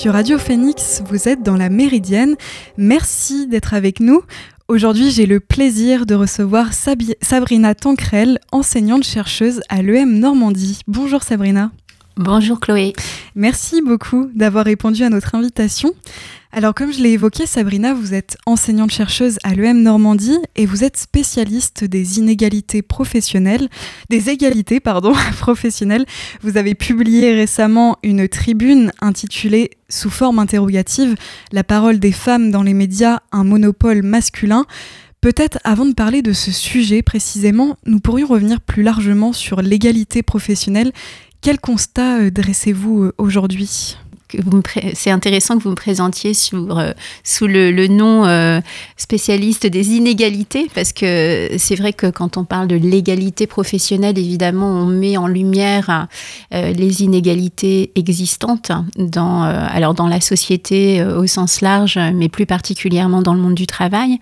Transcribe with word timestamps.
sur 0.00 0.14
Radio 0.14 0.38
Phoenix, 0.38 1.02
vous 1.04 1.28
êtes 1.28 1.42
dans 1.42 1.58
la 1.58 1.68
Méridienne. 1.68 2.36
Merci 2.78 3.46
d'être 3.46 3.74
avec 3.74 4.00
nous. 4.00 4.22
Aujourd'hui, 4.66 5.10
j'ai 5.10 5.26
le 5.26 5.40
plaisir 5.40 6.06
de 6.06 6.14
recevoir 6.14 6.68
Sabrina 6.72 7.74
Tancrel, 7.74 8.38
enseignante-chercheuse 8.50 9.60
à 9.68 9.82
l'EM 9.82 10.18
Normandie. 10.18 10.80
Bonjour 10.86 11.22
Sabrina. 11.22 11.70
Bonjour 12.16 12.60
Chloé. 12.60 12.92
Merci 13.34 13.80
beaucoup 13.82 14.30
d'avoir 14.34 14.64
répondu 14.64 15.04
à 15.04 15.10
notre 15.10 15.34
invitation. 15.34 15.92
Alors 16.52 16.74
comme 16.74 16.92
je 16.92 17.00
l'ai 17.00 17.10
évoqué, 17.10 17.46
Sabrina, 17.46 17.94
vous 17.94 18.12
êtes 18.12 18.36
enseignante-chercheuse 18.44 19.38
à 19.44 19.54
l'EM 19.54 19.82
Normandie 19.82 20.38
et 20.56 20.66
vous 20.66 20.82
êtes 20.82 20.96
spécialiste 20.96 21.84
des 21.84 22.18
inégalités 22.18 22.82
professionnelles, 22.82 23.68
des 24.10 24.30
égalités 24.30 24.80
pardon, 24.80 25.12
professionnelles. 25.38 26.04
Vous 26.42 26.56
avez 26.56 26.74
publié 26.74 27.32
récemment 27.34 27.96
une 28.02 28.26
tribune 28.28 28.90
intitulée 29.00 29.70
sous 29.88 30.10
forme 30.10 30.40
interrogative 30.40 31.14
La 31.52 31.62
parole 31.62 32.00
des 32.00 32.12
femmes 32.12 32.50
dans 32.50 32.64
les 32.64 32.74
médias, 32.74 33.20
un 33.30 33.44
monopole 33.44 34.02
masculin. 34.02 34.66
Peut-être 35.20 35.58
avant 35.64 35.84
de 35.84 35.92
parler 35.92 36.22
de 36.22 36.32
ce 36.32 36.50
sujet 36.50 37.02
précisément, 37.02 37.76
nous 37.84 38.00
pourrions 38.00 38.26
revenir 38.26 38.60
plus 38.60 38.82
largement 38.82 39.34
sur 39.34 39.60
l'égalité 39.60 40.22
professionnelle. 40.22 40.92
Quel 41.42 41.58
constat 41.58 42.18
euh, 42.18 42.30
dressez-vous 42.30 43.04
euh, 43.04 43.14
aujourd'hui? 43.16 43.96
C'est 44.94 45.10
intéressant 45.10 45.58
que 45.58 45.62
vous 45.62 45.70
me 45.70 45.74
présentiez 45.74 46.32
euh, 46.52 46.92
sous 47.24 47.46
le, 47.46 47.86
nom 47.88 48.26
euh, 48.26 48.60
spécialiste 48.96 49.66
des 49.66 49.90
inégalités, 49.92 50.68
parce 50.74 50.92
que 50.92 51.50
c'est 51.58 51.74
vrai 51.74 51.92
que 51.92 52.06
quand 52.06 52.36
on 52.36 52.44
parle 52.44 52.68
de 52.68 52.76
l'égalité 52.76 53.46
professionnelle, 53.46 54.18
évidemment, 54.18 54.68
on 54.68 54.86
met 54.86 55.16
en 55.16 55.26
lumière 55.26 56.08
euh, 56.54 56.72
les 56.72 57.02
inégalités 57.02 57.92
existantes 57.94 58.72
dans, 58.96 59.42
alors 59.42 59.94
dans 59.94 60.06
la 60.06 60.20
société 60.20 61.02
au 61.02 61.26
sens 61.26 61.60
large, 61.60 61.98
mais 62.14 62.28
plus 62.28 62.46
particulièrement 62.46 63.22
dans 63.22 63.34
le 63.34 63.40
monde 63.40 63.54
du 63.54 63.66
travail, 63.66 64.18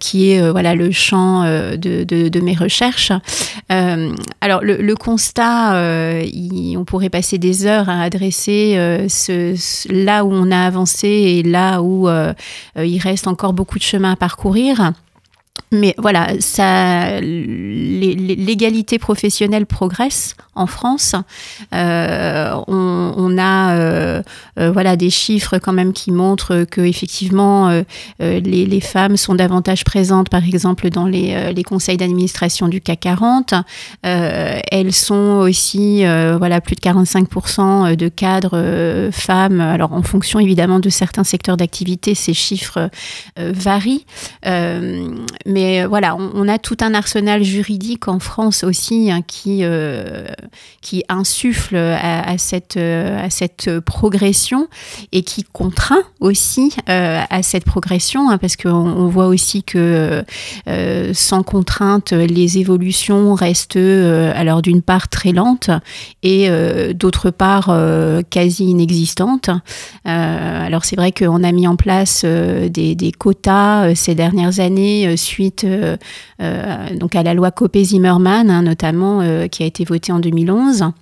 qui 0.00 0.30
est 0.30 0.50
voilà 0.50 0.74
le 0.74 0.90
champ 0.90 1.42
de, 1.42 2.40
mes 2.40 2.54
recherches. 2.54 3.12
alors 3.68 4.60
le 4.62 4.94
constat, 4.94 5.74
on 6.76 6.84
pourrait 6.84 7.10
passer 7.10 7.38
des 7.38 7.66
heures 7.66 7.88
à 7.88 8.02
adresser 8.02 9.06
là 9.88 10.24
où 10.24 10.32
on 10.32 10.50
a 10.50 10.66
avancé 10.66 11.08
et 11.08 11.42
là 11.42 11.82
où 11.82 12.08
euh, 12.08 12.32
euh, 12.76 12.86
il 12.86 12.98
reste 12.98 13.26
encore 13.26 13.52
beaucoup 13.52 13.78
de 13.78 13.84
chemin 13.84 14.12
à 14.12 14.16
parcourir. 14.16 14.92
Mais 15.70 15.94
voilà, 15.98 16.28
ça, 16.40 17.20
l'égalité 17.20 18.98
professionnelle 18.98 19.66
progresse 19.66 20.34
en 20.58 20.66
France. 20.66 21.14
Euh, 21.74 22.52
on, 22.66 23.38
a 23.38 23.76
euh, 23.76 24.22
euh, 24.58 24.70
voilà 24.72 24.96
des 24.96 25.10
chiffres 25.10 25.58
quand 25.58 25.72
même 25.72 25.92
qui 25.92 26.10
montrent 26.10 26.64
que 26.64 26.80
effectivement 26.80 27.70
les, 28.18 28.80
femmes 28.80 29.16
sont 29.16 29.34
davantage 29.34 29.84
présentes, 29.84 30.28
par 30.28 30.44
exemple 30.44 30.90
dans 30.90 31.06
les, 31.06 31.62
conseils 31.64 31.96
d'administration 31.96 32.68
du 32.68 32.80
CAC 32.80 33.00
40. 33.00 33.54
elles 34.02 34.92
sont 34.92 35.38
aussi 35.40 36.02
voilà 36.38 36.60
plus 36.60 36.74
de 36.74 36.80
45% 36.80 37.94
de 37.94 38.08
cadres 38.08 39.10
femmes. 39.12 39.60
Alors 39.60 39.92
en 39.92 40.02
fonction 40.02 40.40
évidemment 40.40 40.80
de 40.80 40.88
certains 40.88 41.24
secteurs 41.24 41.56
d'activité, 41.56 42.14
ces 42.14 42.34
chiffres 42.34 42.90
varient. 43.36 44.04
Voilà, 45.86 46.16
on, 46.16 46.48
a 46.48 46.58
tout 46.58 46.76
un 46.80 46.94
arsenal 46.94 47.42
juridique 47.42 48.08
en 48.08 48.18
France 48.18 48.64
aussi 48.64 49.10
hein, 49.10 49.22
qui 49.26 49.64
qui 50.80 51.04
insuffle 51.08 51.76
à, 51.76 52.38
cette, 52.38 52.76
euh, 52.76 53.22
à 53.22 53.30
cette 53.30 53.80
progression 53.80 54.68
et 55.12 55.22
qui 55.22 55.44
contraint 55.44 56.02
aussi 56.20 56.72
euh, 56.88 57.20
à 57.28 57.42
cette 57.42 57.64
progression, 57.64 58.30
hein, 58.30 58.38
parce 58.38 58.56
qu'on 58.56 58.70
on 58.70 59.08
voit 59.08 59.26
aussi 59.26 59.62
que 59.62 60.24
euh, 60.68 61.12
sans 61.14 61.42
contrainte, 61.42 62.12
les 62.12 62.58
évolutions 62.58 63.34
restent 63.34 63.76
alors 63.76 64.62
d'une 64.62 64.82
part 64.82 65.08
très 65.08 65.32
lentes 65.32 65.70
et 66.22 66.48
d'autre 66.94 67.30
part 67.30 67.76
quasi 68.30 68.64
inexistantes. 68.64 69.50
alors 70.04 70.84
c'est 70.84 70.96
vrai 70.96 71.12
qu'on 71.12 71.42
a 71.42 71.52
mis 71.52 71.66
en 71.66 71.76
place 71.76 72.24
des 72.24 73.12
quotas 73.16 73.94
ces 73.94 74.14
dernières 74.14 74.60
années 74.60 75.16
suite 75.16 75.47
donc 75.60 77.14
à 77.14 77.22
la 77.22 77.34
loi 77.34 77.50
Copé-Zimmermann, 77.50 78.50
hein, 78.50 78.62
notamment, 78.62 79.48
qui 79.48 79.62
a 79.62 79.66
été 79.66 79.84
votée 79.84 80.12
en 80.12 80.18
2000 80.18 80.38
2011. 80.46 80.92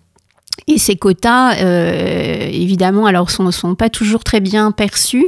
Et 0.68 0.78
ces 0.78 0.96
quotas, 0.96 1.58
euh, 1.58 2.48
évidemment, 2.50 3.06
alors 3.06 3.30
sont, 3.30 3.74
pas 3.74 3.90
toujours 3.90 4.24
très 4.24 4.40
bien 4.40 4.72
perçus, 4.72 5.26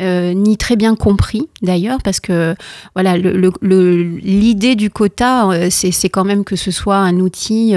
euh, 0.00 0.32
ni 0.32 0.56
très 0.56 0.74
bien 0.76 0.96
compris 0.96 1.48
d'ailleurs, 1.60 1.98
parce 2.02 2.18
que 2.18 2.56
voilà, 2.94 3.16
l'idée 3.16 4.74
du 4.74 4.90
quota, 4.90 5.48
euh, 5.50 5.68
c'est 5.70 6.08
quand 6.08 6.24
même 6.24 6.42
que 6.42 6.56
ce 6.56 6.70
soit 6.70 6.96
un 6.96 7.20
outil 7.20 7.74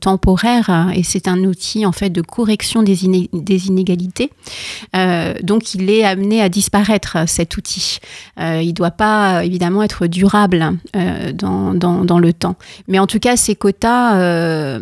temporaire 0.00 0.70
hein, 0.70 0.90
et 0.94 1.02
c'est 1.02 1.28
un 1.28 1.44
outil 1.44 1.86
en 1.86 1.92
fait 1.92 2.10
de 2.10 2.20
correction 2.20 2.82
des, 2.82 3.04
inégalités. 3.04 4.30
donc, 5.42 5.74
il 5.74 5.90
est 5.90 6.04
amené 6.04 6.40
à 6.42 6.48
disparaître 6.48 7.18
cet 7.28 7.56
outil. 7.56 7.98
il 8.38 8.72
doit 8.72 8.90
pas 8.90 9.44
évidemment 9.44 9.82
être 9.82 10.06
durable 10.06 10.72
dans, 11.34 12.18
le 12.18 12.32
temps. 12.32 12.56
Mais 12.88 12.98
en 12.98 13.06
tout 13.06 13.18
cas, 13.20 13.36
ces 13.36 13.54
quotas, 13.54 14.78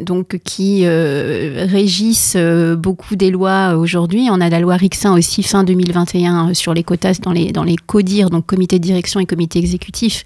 donc 0.00 0.38
euh, 0.60 1.66
régissent 1.68 2.34
euh, 2.36 2.76
beaucoup 2.76 3.16
des 3.16 3.30
lois 3.30 3.74
aujourd'hui. 3.76 4.28
On 4.30 4.40
a 4.40 4.48
la 4.48 4.60
loi 4.60 4.76
Rixin 4.76 5.14
aussi 5.14 5.42
fin 5.42 5.64
2021 5.64 6.50
euh, 6.50 6.54
sur 6.54 6.74
les 6.74 6.82
quotas 6.82 7.18
dans 7.22 7.32
les, 7.32 7.52
dans 7.52 7.64
les 7.64 7.76
CODIR, 7.76 8.30
donc 8.30 8.46
comité 8.46 8.78
de 8.78 8.84
direction 8.84 9.20
et 9.20 9.26
comité 9.26 9.58
exécutif, 9.58 10.24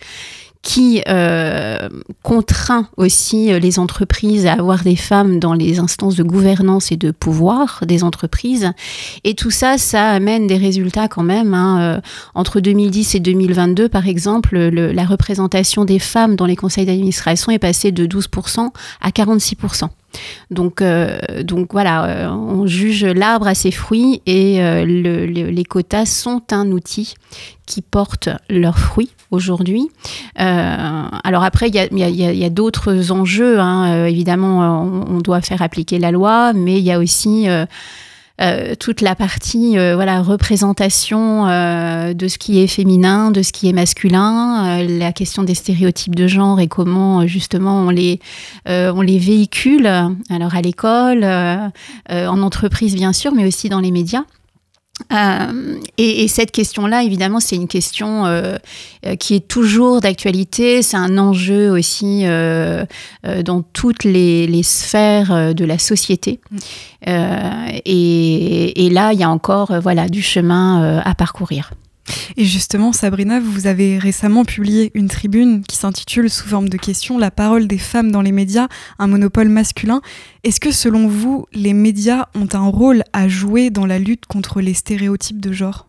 qui 0.63 1.01
contraint 2.25 2.89
aussi 2.97 3.57
les 3.61 3.79
entreprises 3.79 4.47
à 4.47 4.55
avoir 4.55 4.83
des 4.83 4.97
femmes 4.97 5.39
dans 5.39 5.53
les 5.53 5.79
instances 5.79 6.17
de 6.17 6.25
gouvernance 6.25 6.91
et 6.91 6.97
de 6.97 7.13
pouvoir 7.13 7.85
des 7.87 8.03
entreprises. 8.03 8.73
Et 9.23 9.35
tout 9.35 9.53
ça, 9.53 9.79
ça 9.79 10.09
amène 10.09 10.49
des 10.49 10.57
résultats 10.57 11.07
quand 11.07 11.23
même. 11.23 11.55
Hein. 11.55 12.01
Entre 12.35 12.59
2010 12.59 13.15
et 13.15 13.21
2022, 13.21 13.89
par 13.89 14.09
exemple, 14.09 14.59
la 14.59 15.05
représentation 15.05 15.85
des 15.85 16.01
femmes 16.01 16.35
dans 16.35 16.47
les 16.47 16.57
conseils 16.57 16.87
d'administration 16.87 17.53
est 17.53 17.61
passée 17.61 17.93
de 17.93 18.05
12% 18.05 18.71
à 19.01 19.11
46%. 19.11 19.89
Donc, 20.51 20.83
donc 21.43 21.73
voilà, 21.73 22.31
on 22.33 22.67
juge 22.67 23.05
l'arbre 23.05 23.47
à 23.47 23.55
ses 23.55 23.71
fruits 23.71 24.23
et 24.27 24.85
les 24.87 25.65
quotas 25.65 26.07
sont 26.07 26.43
un 26.53 26.71
outil 26.71 27.15
qui 27.67 27.83
portent 27.83 28.31
leurs 28.49 28.79
fruits 28.79 29.11
aujourd'hui. 29.31 29.89
Euh, 30.41 31.05
alors 31.25 31.45
après, 31.45 31.69
il 31.69 31.75
y 31.75 32.45
a, 32.45 32.51
d'autres 32.51 33.13
enjeux. 33.13 33.59
Hein. 33.59 33.93
Euh, 33.93 34.07
évidemment, 34.07 35.05
on, 35.09 35.19
doit 35.19 35.41
faire 35.41 35.63
appliquer 35.63 35.99
la 35.99 36.13
loi, 36.13 36.53
mais 36.53 36.79
il 36.79 36.85
y 36.85 36.93
a 36.93 36.99
aussi 36.99 37.47
euh, 38.41 38.75
toute 38.75 39.01
la 39.01 39.15
partie 39.15 39.77
voilà 39.77 40.23
représentation 40.23 41.45
de 41.47 42.29
ce 42.29 42.39
qui 42.39 42.61
est 42.61 42.67
féminin, 42.67 43.31
de 43.31 43.43
ce 43.43 43.53
qui 43.53 43.69
est 43.69 43.73
masculin, 43.73 44.83
la 44.83 45.13
question 45.13 45.43
des 45.43 45.55
stéréotypes 45.55 46.15
de 46.15 46.27
genre 46.27 46.61
et 46.61 46.69
comment 46.69 47.27
justement 47.27 47.81
on 47.81 47.91
les 47.91 48.21
on 48.67 49.01
les 49.01 49.19
véhicule. 49.19 49.87
Alors 50.31 50.55
à 50.55 50.63
l'école, 50.63 51.25
en 51.25 52.43
entreprise 52.43 52.95
bien 52.95 53.13
sûr, 53.13 53.33
mais 53.35 53.47
aussi 53.47 53.69
dans 53.69 53.81
les 53.81 53.91
médias. 53.91 54.25
Euh, 55.13 55.79
et, 55.99 56.27
cette 56.29 56.51
question-là, 56.51 57.03
évidemment, 57.03 57.41
c'est 57.41 57.57
une 57.57 57.69
question 57.69 58.27
euh, 58.27 58.57
euh, 59.05 59.17
qui 59.17 59.35
est 59.35 59.47
toujours 59.47 60.01
d'actualité. 60.01 60.83
C'est 60.83 60.97
un 60.97 61.19
enjeu 61.19 61.71
aussi 61.71 62.25
dans 62.25 63.63
toutes 63.73 64.05
les, 64.05 64.63
sphères 64.63 65.55
de 65.55 65.65
la 65.65 65.79
société. 65.79 66.41
Mm. 66.51 66.59
Et, 67.85 68.87
et, 68.87 68.91
là, 68.91 69.13
il 69.13 69.21
y 69.21 69.23
a 69.23 69.31
encore 69.31 69.79
voilà, 69.81 70.09
du 70.09 70.23
chemin 70.23 71.01
à 71.05 71.15
parcourir. 71.15 71.71
Et 72.37 72.45
justement, 72.45 72.93
Sabrina, 72.93 73.41
vous 73.41 73.67
avez 73.67 73.99
récemment 73.99 74.45
publié 74.45 74.91
une 74.95 75.09
tribune 75.09 75.63
qui 75.63 75.77
s'intitule 75.77 76.31
sous 76.31 76.49
forme 76.49 76.69
de 76.69 76.77
question 76.77 77.19
La 77.19 77.31
parole 77.31 77.67
des 77.67 77.79
femmes 77.79 78.13
dans 78.13 78.23
les 78.23 78.33
médias, 78.33 78.69
un 78.99 79.07
monopole 79.07 79.49
masculin. 79.49 80.01
Est-ce 80.45 80.61
que 80.61 80.71
selon 80.71 81.09
vous, 81.09 81.47
les 81.53 81.73
médias 81.73 82.27
ont 82.35 82.49
un 82.53 82.69
rôle 82.69 83.03
à 83.13 83.29
jouer 83.29 83.71
dans 83.71 83.87
la 83.87 83.99
lutte 83.99 84.27
contre 84.27 84.61
les 84.61 84.75
stéréotypes 84.75 85.41
de 85.41 85.53
genre? 85.53 85.89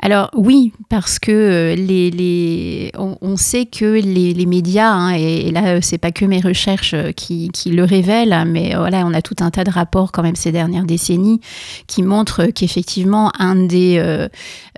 Alors 0.00 0.30
oui, 0.34 0.72
parce 0.88 1.18
que 1.18 1.32
euh, 1.76 2.90
on, 2.98 3.36
sait 3.36 3.66
que 3.66 3.84
les, 3.84 4.46
médias, 4.46 4.90
hein, 4.90 5.14
et, 5.14 5.50
là 5.50 5.80
c'est 5.80 5.98
pas 5.98 6.12
que 6.12 6.24
mes 6.24 6.40
recherches 6.40 6.94
euh, 6.94 7.12
qui, 7.12 7.50
le 7.66 7.84
révèlent, 7.84 8.32
hein, 8.32 8.44
mais 8.44 8.74
voilà, 8.74 9.04
on 9.06 9.14
a 9.14 9.22
tout 9.22 9.36
un 9.40 9.50
tas 9.50 9.64
de 9.64 9.70
rapports 9.70 10.12
quand 10.12 10.22
même 10.22 10.36
ces 10.36 10.52
dernières 10.52 10.84
décennies 10.84 11.40
qui 11.86 12.02
montrent 12.02 12.46
qu'effectivement 12.46 13.32
un 13.38 13.56
des, 13.56 13.98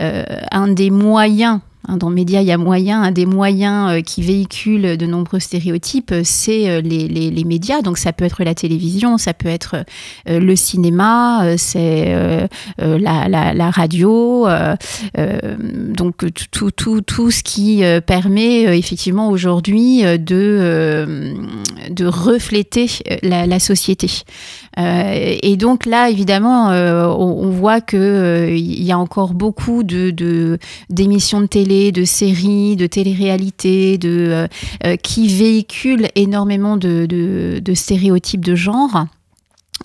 euh, 0.01 0.91
moyens 0.91 1.61
dans 1.89 2.11
médias, 2.11 2.41
il 2.41 2.47
y 2.47 2.53
a 2.53 2.59
moyen, 2.59 3.03
un 3.03 3.11
des 3.11 3.27
moyens 3.27 4.03
qui 4.05 4.23
véhiculent 4.23 4.97
de 4.97 5.07
nombreux 5.07 5.41
stéréotypes, 5.41 6.15
c'est 6.25 6.83
les, 6.83 7.09
les, 7.09 7.45
médias. 7.45 7.83
Donc 7.83 7.99
ça 7.99 8.13
peut 8.13 8.25
être 8.25 8.43
la 8.43 8.55
télévision, 8.55 9.19
ça 9.19 9.35
peut 9.35 9.49
être 9.49 9.85
le 10.27 10.57
cinéma, 10.57 11.57
c'est 11.57 12.15
la, 12.79 13.29
la, 13.29 13.71
radio. 13.71 14.47
donc 15.17 16.25
tout, 16.51 16.71
tout, 16.71 17.01
tout 17.01 17.31
ce 17.31 17.43
qui 17.43 17.83
permet 18.07 18.79
effectivement 18.79 19.29
aujourd'hui 19.31 20.03
de, 20.03 21.35
de 21.91 22.07
refléter 22.07 22.89
la 23.23 23.59
société. 23.59 24.09
Euh, 24.79 25.37
et 25.43 25.57
donc 25.57 25.87
là, 25.87 26.11
évidemment, 26.11 26.71
euh, 26.71 27.07
on, 27.07 27.51
voit 27.51 27.81
qu'il 27.81 27.99
euh, 27.99 28.51
il 28.51 28.83
y 28.83 28.93
a 28.93 28.99
encore 28.99 29.33
beaucoup 29.33 29.83
de 29.83 30.59
d'émissions 30.91 31.41
de, 31.41 31.47
télé, 31.47 31.93
de 31.93 32.05
séries, 32.05 32.77
de 32.77 32.87
télé-réalité, 32.87 33.99
de 33.99 34.49
qui 35.03 35.29
véhiculent 35.29 36.09
énormément 36.15 36.77
de, 36.77 37.07
de 37.07 37.75
stéréotypes 37.75 38.45
de 38.45 38.55
genre 38.55 39.07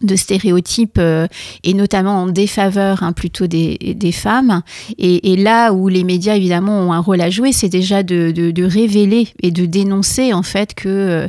de 0.02 0.16
stéréotypes 0.16 0.98
euh, 0.98 1.28
et 1.64 1.74
notamment 1.74 2.24
en 2.24 2.28
défaveur 2.28 3.04
hein, 3.04 3.14
plutôt 3.14 3.48
des, 3.48 3.78
des 3.78 4.12
femmes. 4.12 4.62
Et, 4.98 5.36
là 5.36 5.74
où 5.74 5.88
les 5.88 6.04
médias 6.04 6.36
évidemment 6.36 6.80
ont 6.80 6.94
un 6.94 7.00
rôle 7.00 7.22
à 7.22 7.30
jouer, 7.30 7.52
c'est 7.52 7.70
déjà 7.70 8.04
de, 8.04 8.64
révéler 8.64 9.28
et 9.42 9.52
de 9.52 9.66
dénoncer 9.66 10.34
en 10.34 10.44
fait 10.44 10.74
que 10.76 10.88
euh, 10.88 11.28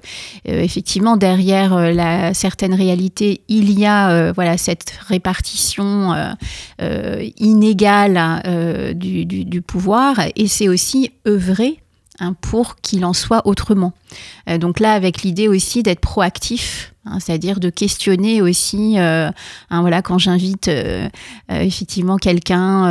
euh, 0.48 0.60
effectivement 0.62 1.16
derrière 1.16 1.92
la 1.92 2.34
certaine 2.34 2.74
réalité 2.74 3.40
il 3.48 3.78
y 3.78 3.86
a 3.86 4.32
voilà 4.32 4.58
cette 4.58 4.92
répartition 5.06 6.14
inégale 7.38 8.42
du, 8.94 9.24
du, 9.24 9.44
du, 9.44 9.62
pouvoir 9.62 10.16
et 10.36 10.46
c'est 10.46 10.68
aussi 10.68 11.10
œuvrer 11.26 11.80
hein, 12.20 12.34
pour 12.40 12.76
qu'il 12.76 13.04
en 13.04 13.12
soit 13.12 13.46
autrement. 13.46 13.92
Donc 14.58 14.80
là 14.80 14.92
avec 14.92 15.22
l'idée 15.22 15.48
aussi 15.48 15.82
d'être 15.82 16.00
proactif 16.00 16.92
Hein, 17.04 17.18
c'est-à-dire 17.18 17.58
de 17.58 17.68
questionner 17.68 18.42
aussi, 18.42 18.94
euh, 18.96 19.28
hein, 19.70 19.80
voilà, 19.80 20.02
quand 20.02 20.18
j'invite 20.18 20.68
euh, 20.68 21.08
euh, 21.50 21.60
effectivement 21.60 22.16
quelqu'un 22.16 22.84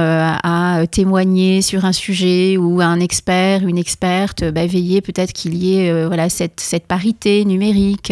à 0.44 0.86
témoigner 0.92 1.62
sur 1.62 1.86
un 1.86 1.94
sujet 1.94 2.58
ou 2.58 2.82
un 2.82 3.00
expert, 3.00 3.66
une 3.66 3.78
experte, 3.78 4.44
bah, 4.44 4.66
veiller 4.66 5.00
peut-être 5.00 5.32
qu'il 5.32 5.56
y 5.56 5.78
ait 5.78 6.06
voilà 6.06 6.28
cette, 6.30 6.62
parité 6.90 7.46
numérique, 7.46 8.12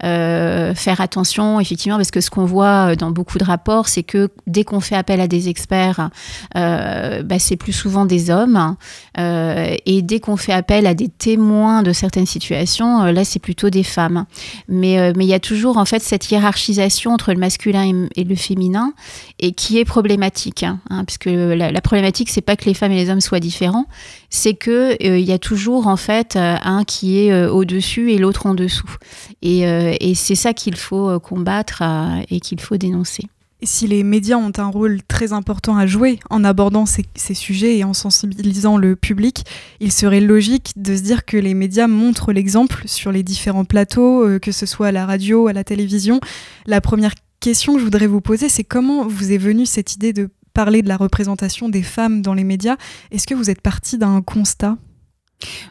faire 0.00 1.00
attention 1.00 1.60
effectivement 1.60 1.96
parce 1.96 2.10
que 2.10 2.20
ce 2.20 2.30
qu'on 2.30 2.44
voit 2.44 2.96
dans 2.96 3.10
beaucoup 3.10 3.38
de 3.38 3.44
rapports, 3.44 3.88
c'est 3.88 4.02
que 4.02 4.30
dès 4.48 4.64
qu'on 4.64 4.80
fait 4.80 4.96
appel 4.96 5.20
à 5.20 5.28
des 5.28 5.48
experts, 5.48 6.10
bah, 6.54 7.38
c'est 7.38 7.56
plus 7.56 7.72
souvent 7.72 8.04
des 8.04 8.30
hommes 8.30 8.76
et 9.16 10.02
dès 10.02 10.18
qu'on 10.18 10.36
fait 10.36 10.52
appel 10.52 10.86
à 10.86 10.94
des 10.94 11.08
témoins 11.08 11.82
de 11.82 11.92
certaines 11.92 12.26
situations, 12.26 12.45
là 12.50 13.24
c'est 13.24 13.38
plutôt 13.38 13.70
des 13.70 13.82
femmes. 13.82 14.26
Mais 14.68 15.12
mais 15.14 15.24
il 15.24 15.28
y 15.28 15.34
a 15.34 15.40
toujours 15.40 15.78
en 15.78 15.84
fait 15.84 16.02
cette 16.02 16.30
hiérarchisation 16.30 17.12
entre 17.12 17.32
le 17.32 17.38
masculin 17.38 18.06
et, 18.14 18.24
le 18.24 18.34
féminin 18.34 18.92
et 19.38 19.52
qui 19.52 19.78
est 19.78 19.84
problématique, 19.84 20.62
hein, 20.62 20.80
hein, 20.90 21.04
puisque 21.04 21.26
la, 21.26 21.70
la 21.70 21.80
problématique 21.80 22.30
c'est 22.30 22.40
pas 22.40 22.56
que 22.56 22.64
les 22.64 22.74
femmes 22.74 22.92
et 22.92 22.96
les 22.96 23.10
hommes 23.10 23.20
soient 23.20 23.40
différents, 23.40 23.86
c'est 24.30 24.54
que 24.54 24.92
euh, 25.02 25.18
il 25.18 25.24
y 25.24 25.32
a 25.32 25.38
toujours 25.38 25.86
en 25.86 25.96
fait 25.96 26.36
euh, 26.36 26.56
un 26.62 26.84
qui 26.84 27.18
est 27.18 27.32
euh, 27.32 27.50
au-dessus 27.50 28.12
et 28.12 28.18
l'autre 28.18 28.46
en 28.46 28.54
dessous, 28.54 28.96
et 29.42 30.14
c'est 30.14 30.34
ça 30.34 30.52
qu'il 30.52 30.76
faut 30.76 31.18
combattre 31.20 31.82
et 32.30 32.40
qu'il 32.40 32.60
faut 32.60 32.76
dénoncer 32.76 33.24
si 33.62 33.86
les 33.86 34.02
médias 34.02 34.36
ont 34.36 34.52
un 34.58 34.66
rôle 34.66 35.00
très 35.08 35.32
important 35.32 35.76
à 35.76 35.86
jouer 35.86 36.18
en 36.28 36.44
abordant 36.44 36.84
ces, 36.86 37.06
sujets 37.34 37.78
et 37.78 37.84
en 37.84 37.94
sensibilisant 37.94 38.76
le 38.76 38.96
public, 38.96 39.44
il 39.80 39.92
serait 39.92 40.20
logique 40.20 40.72
de 40.76 40.94
se 40.96 41.02
dire 41.02 41.24
que 41.24 41.36
les 41.36 41.54
médias 41.54 41.86
montrent 41.86 42.32
l'exemple 42.32 42.82
sur 42.86 43.12
les 43.12 43.22
différents 43.22 43.64
plateaux, 43.64 44.24
euh, 44.24 44.38
que 44.38 44.52
ce 44.52 44.66
soit 44.66 44.88
à 44.88 44.92
la 44.92 45.06
radio, 45.06 45.48
à 45.48 45.52
la 45.52 45.64
télévision. 45.64 46.20
La 46.66 46.80
première 46.80 47.14
question 47.40 47.74
que 47.74 47.78
je 47.80 47.84
voudrais 47.84 48.06
vous 48.06 48.20
poser, 48.20 48.48
c'est 48.48 48.64
comment 48.64 49.06
vous 49.06 49.32
est 49.32 49.38
venue 49.38 49.66
cette 49.66 49.94
idée 49.94 50.12
de 50.12 50.28
parler 50.52 50.82
de 50.82 50.88
la 50.88 50.96
représentation 50.96 51.68
des 51.68 51.82
femmes 51.82 52.22
dans 52.22 52.34
les 52.34 52.44
médias? 52.44 52.76
Est-ce 53.10 53.26
que 53.26 53.34
vous 53.34 53.50
êtes 53.50 53.60
parti 53.60 53.98
d'un 53.98 54.20
constat? 54.22 54.76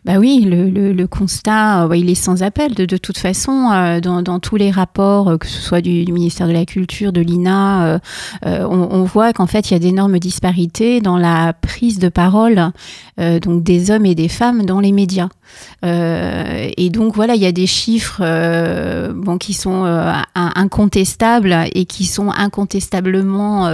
Bah 0.05 0.17
oui, 0.19 0.45
le, 0.45 1.07
constat, 1.07 1.85
euh, 1.85 1.97
il 1.97 2.09
est 2.09 2.15
sans 2.15 2.43
appel. 2.43 2.75
De, 2.75 2.97
toute 2.97 3.17
façon, 3.17 3.71
euh, 3.71 3.99
dans, 3.99 4.39
tous 4.39 4.55
les 4.55 4.69
rapports, 4.69 5.29
euh, 5.29 5.37
que 5.37 5.47
ce 5.47 5.59
soit 5.59 5.81
du, 5.81 6.11
ministère 6.11 6.47
de 6.47 6.53
la 6.53 6.65
Culture, 6.65 7.11
de 7.11 7.21
l'INA, 7.21 7.99
on, 8.43 9.03
voit 9.03 9.33
qu'en 9.33 9.47
fait, 9.47 9.69
il 9.69 9.73
y 9.73 9.75
a 9.75 9.79
d'énormes 9.79 10.19
disparités 10.19 11.01
dans 11.01 11.17
la 11.17 11.53
prise 11.53 11.99
de 11.99 12.09
parole 12.09 12.71
donc 13.17 13.63
des 13.63 13.91
hommes 13.91 14.05
et 14.05 14.13
des 14.13 14.27
femmes 14.27 14.65
dans 14.65 14.81
les 14.81 14.91
médias. 14.91 15.29
et 15.83 16.89
donc 16.89 17.15
voilà, 17.15 17.35
il 17.35 17.41
y 17.41 17.45
a 17.45 17.51
des 17.51 17.67
chiffres 17.67 18.21
qui 19.39 19.53
sont 19.53 19.85
incontestables 20.35 21.55
et 21.73 21.85
qui 21.85 22.05
sont 22.05 22.31
incontestablement 22.31 23.69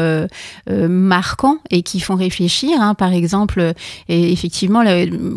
marquants 0.69 1.57
et 1.69 1.81
qui 1.81 1.99
font 1.99 2.15
réfléchir. 2.15 2.81
Hein. 2.81 2.93
Par 2.93 3.13
exemple, 3.13 3.73
effectivement, 4.07 4.83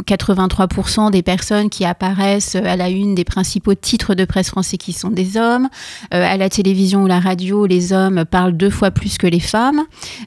80 0.06 0.43
23% 0.46 1.10
des 1.10 1.22
personnes 1.22 1.70
qui 1.70 1.84
apparaissent 1.84 2.56
à 2.56 2.76
la 2.76 2.88
une 2.88 3.14
des 3.14 3.24
principaux 3.24 3.74
titres 3.74 4.14
de 4.14 4.24
presse 4.24 4.50
français 4.50 4.76
qui 4.76 4.92
sont 4.92 5.10
des 5.10 5.36
hommes. 5.36 5.68
Euh, 6.12 6.24
à 6.24 6.36
la 6.36 6.48
télévision 6.48 7.02
ou 7.02 7.06
la 7.06 7.20
radio, 7.20 7.66
les 7.66 7.92
hommes 7.92 8.24
parlent 8.24 8.56
deux 8.56 8.70
fois 8.70 8.90
plus 8.90 9.18
que 9.18 9.26
les 9.26 9.40
femmes. 9.40 9.82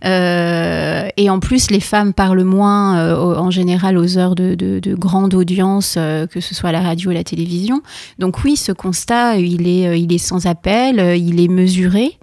Euh, 0.06 1.08
et 1.18 1.30
en 1.30 1.40
plus, 1.40 1.72
les 1.72 1.80
femmes 1.80 2.14
parlent 2.14 2.44
moins 2.44 2.98
euh, 2.98 3.36
en 3.36 3.52
général 3.52 3.98
aux 3.98 4.18
heures 4.18 4.36
de, 4.36 4.56
de 4.56 4.96
grande 4.96 5.34
audience, 5.34 5.96
que 5.96 6.40
ce 6.40 6.56
soit 6.56 6.70
à 6.70 6.74
la 6.74 6.82
radio 6.82 7.12
ou 7.12 7.14
la 7.14 7.24
télévision. 7.24 7.82
Donc 8.20 8.44
oui, 8.44 8.56
ce 8.56 8.72
constat, 8.72 9.38
il 9.38 9.68
est, 9.68 10.00
il 10.00 10.14
est 10.14 10.18
sans 10.18 10.46
appel, 10.46 11.18
il 11.18 11.40
est 11.40 11.48
mesuré. 11.48 12.18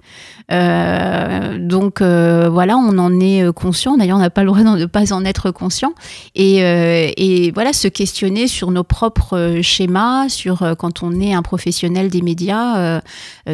Euh, 0.51 1.57
donc 1.57 2.01
euh, 2.01 2.49
voilà, 2.49 2.77
on 2.77 2.97
en 2.97 3.19
est 3.19 3.43
euh, 3.43 3.51
conscient. 3.51 3.97
D'ailleurs, 3.97 4.17
on 4.17 4.21
n'a 4.21 4.29
pas 4.29 4.43
le 4.43 4.47
droit 4.47 4.59
de 4.59 4.81
ne 4.81 4.85
pas 4.85 5.11
en 5.13 5.25
être 5.25 5.51
conscient. 5.51 5.93
Et, 6.35 7.51
voilà, 7.53 7.73
se 7.73 7.87
questionner 7.87 8.47
sur 8.47 8.71
nos 8.71 8.83
propres 8.83 9.59
schémas, 9.61 10.29
sur 10.29 10.75
quand 10.77 11.03
on 11.03 11.19
est 11.19 11.33
un 11.33 11.41
professionnel 11.41 12.09
des 12.09 12.21
médias, 12.21 13.01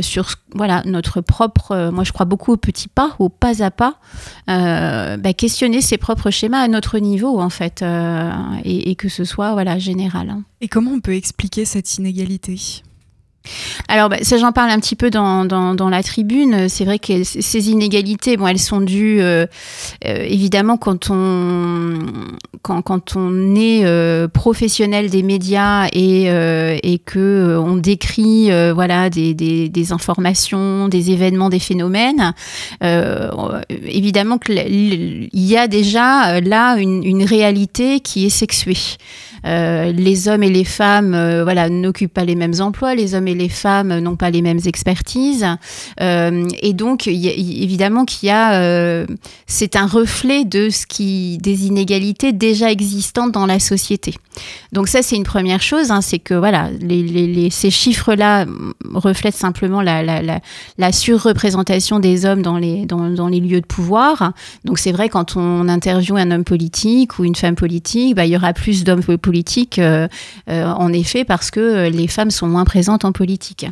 sur 0.02 0.30
voilà 0.54 0.82
notre 0.86 1.22
propre. 1.22 1.92
moi, 1.92 2.04
je 2.04 2.12
crois 2.12 2.26
beaucoup 2.26 2.54
au 2.54 2.58
petit 2.58 2.88
pas, 2.88 3.16
au 3.20 3.30
pas 3.30 3.64
à 3.64 3.72
pas. 3.72 3.96
Bah, 4.48 5.34
questionner 5.34 5.82
ses 5.82 5.98
propres 5.98 6.32
schémas 6.32 6.60
à 6.60 6.68
notre 6.68 7.00
niveau 7.00 7.40
en 7.40 7.50
fait, 7.50 7.84
et, 8.64 8.92
et, 8.92 8.96
que 8.96 9.10
ce 9.10 9.24
soit 9.24 9.54
voilà 9.54 9.78
général. 9.78 10.36
Et 10.62 10.68
comment 10.68 10.92
on 10.92 11.00
peut 11.00 11.16
expliquer 11.16 11.66
cette 11.66 11.98
inégalité? 11.98 12.82
Alors, 13.88 14.10
bah, 14.10 14.18
ça, 14.22 14.38
j'en 14.38 14.52
parle 14.52 14.70
un 14.70 14.80
petit 14.80 14.96
peu 14.96 15.10
dans, 15.10 15.90
la 15.90 16.04
tribune. 16.04 16.70
C'est 16.70 16.86
vrai 16.86 17.00
que 17.00 17.24
ces 17.24 17.70
inégalités, 17.70 18.38
bon, 18.38 18.48
elles 18.48 18.60
sont 18.60 18.82
dues, 18.82 19.22
euh, 19.22 19.46
euh, 20.06 20.26
évidemment, 20.28 20.78
quand 20.78 21.10
on, 21.10 21.96
est 23.56 23.86
euh, 23.86 24.28
professionnel 24.28 25.10
des 25.10 25.24
médias 25.24 25.88
et, 25.92 26.26
et 26.84 27.00
que 27.00 27.58
on 27.58 27.76
décrit 27.76 28.50
voilà, 28.74 29.10
des, 29.10 29.92
informations, 29.92 30.88
des 30.88 31.12
événements, 31.12 31.50
des 31.50 31.60
phénomènes, 31.60 32.34
évidemment 33.70 34.38
qu'il 34.38 35.30
y 35.34 35.58
a 35.58 35.68
déjà 35.68 36.40
là 36.40 36.76
une, 36.78 37.24
réalité 37.24 38.00
qui 38.00 38.26
est 38.26 38.30
sexuée. 38.30 38.98
Les 39.44 40.28
hommes 40.28 40.44
et 40.44 40.50
les 40.50 40.64
femmes 40.64 41.42
voilà, 41.44 41.70
n'occupent 41.70 42.14
pas 42.14 42.26
les 42.26 42.36
mêmes 42.36 42.56
emplois, 42.60 42.96
les 42.96 43.16
hommes 43.16 43.28
les 43.34 43.50
femmes 43.50 44.00
n'ont 44.00 44.16
pas 44.16 44.30
les 44.30 44.42
mêmes 44.42 44.60
expertises. 44.66 45.46
Euh, 46.00 46.48
et 46.62 46.74
donc, 46.74 47.08
évidemment 47.08 48.06
qu'il 48.06 48.28
y 48.30 48.32
a... 48.32 49.06
c'est 49.48 49.76
un 49.76 49.88
reflet 49.88 50.46
de 50.46 50.70
ce 50.70 50.86
qui, 50.86 51.38
des 51.40 51.66
inégalités 51.66 52.32
déjà 52.32 52.72
existantes 52.72 53.32
dans 53.32 53.46
la 53.46 53.60
société. 53.60 54.16
Donc 54.72 54.88
ça, 54.88 55.02
c'est 55.02 55.16
une 55.16 55.24
première 55.24 55.62
chose, 55.62 55.92
hein, 55.92 56.02
c'est 56.02 56.20
que 56.20 56.34
voilà, 56.34 56.70
ces 57.50 57.70
chiffres-là 57.70 58.46
reflètent 58.94 59.36
simplement 59.36 59.82
la, 59.82 60.92
surreprésentation 60.92 62.00
des 62.00 62.26
hommes 62.26 62.42
dans 62.42 62.58
les, 62.58 62.86
lieux 63.40 63.62
de 63.62 63.66
pouvoir. 63.66 64.34
Donc 64.66 64.80
c'est 64.80 64.92
vrai, 64.92 65.10
quand 65.10 65.36
on 65.36 65.68
interviewe 65.68 66.18
un 66.18 66.32
homme 66.32 66.44
politique 66.44 67.20
ou 67.20 67.26
une 67.26 67.36
femme 67.36 67.56
politique, 67.56 68.16
bah, 68.16 68.26
il 68.26 68.32
y 68.32 68.38
aura 68.38 68.54
plus 68.54 68.84
d'hommes 68.84 69.04
politiques, 69.04 69.80
euh, 69.80 70.08
euh, 70.50 70.66
en 70.66 70.94
effet, 70.94 71.26
parce 71.26 71.52
que 71.52 71.90
les 71.90 72.08
femmes 72.08 72.32
sont 72.32 72.48
moins 72.48 72.66
présentes 72.66 73.04
en 73.04 73.12
politique 73.12 73.21
politique. 73.22 73.68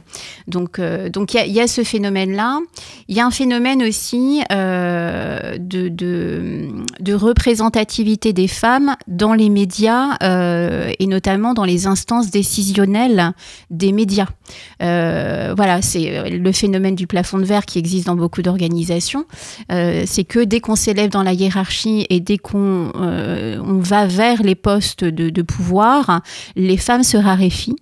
Donc, 0.48 0.80
donc 1.12 1.34
il 1.34 1.52
y, 1.52 1.60
a 1.60 1.68
ce 1.68 1.84
phénomène-là. 1.84 2.60
Il 3.08 3.18
y 3.18 3.20
a 3.20 3.26
un 3.26 3.32
phénomène 3.32 3.82
aussi 3.82 4.42
de, 4.52 5.88
de, 5.88 7.14
représentativité 7.14 8.32
des 8.32 8.48
femmes 8.48 8.96
dans 9.08 9.34
les 9.34 9.50
médias 9.50 10.18
et 10.22 11.08
notamment 11.08 11.56
dans 11.56 11.64
les 11.64 11.88
instances 11.88 12.30
décisionnelles 12.30 13.32
des 13.72 13.92
médias. 13.92 14.28
voilà, 14.80 15.82
c'est 15.82 16.30
le 16.30 16.52
phénomène 16.52 16.94
du 16.94 17.08
plafond 17.08 17.40
de 17.40 17.46
verre 17.46 17.66
qui 17.66 17.80
existe 17.80 18.06
dans 18.06 18.16
beaucoup 18.16 18.44
d'organisations. 18.44 19.26
c'est 19.70 20.26
que 20.28 20.44
dès 20.44 20.60
qu'on 20.60 20.76
s'élève 20.76 21.10
dans 21.10 21.24
la 21.24 21.34
hiérarchie 21.34 22.06
et 22.12 22.20
dès 22.20 22.38
qu'on 22.38 22.92
on 22.94 23.80
va 23.80 24.06
vers 24.06 24.44
les 24.44 24.56
postes 24.56 25.04
de, 25.04 25.42
pouvoir, 25.42 26.22
les 26.56 26.78
femmes 26.78 27.04
se 27.04 27.18
raréfient 27.18 27.76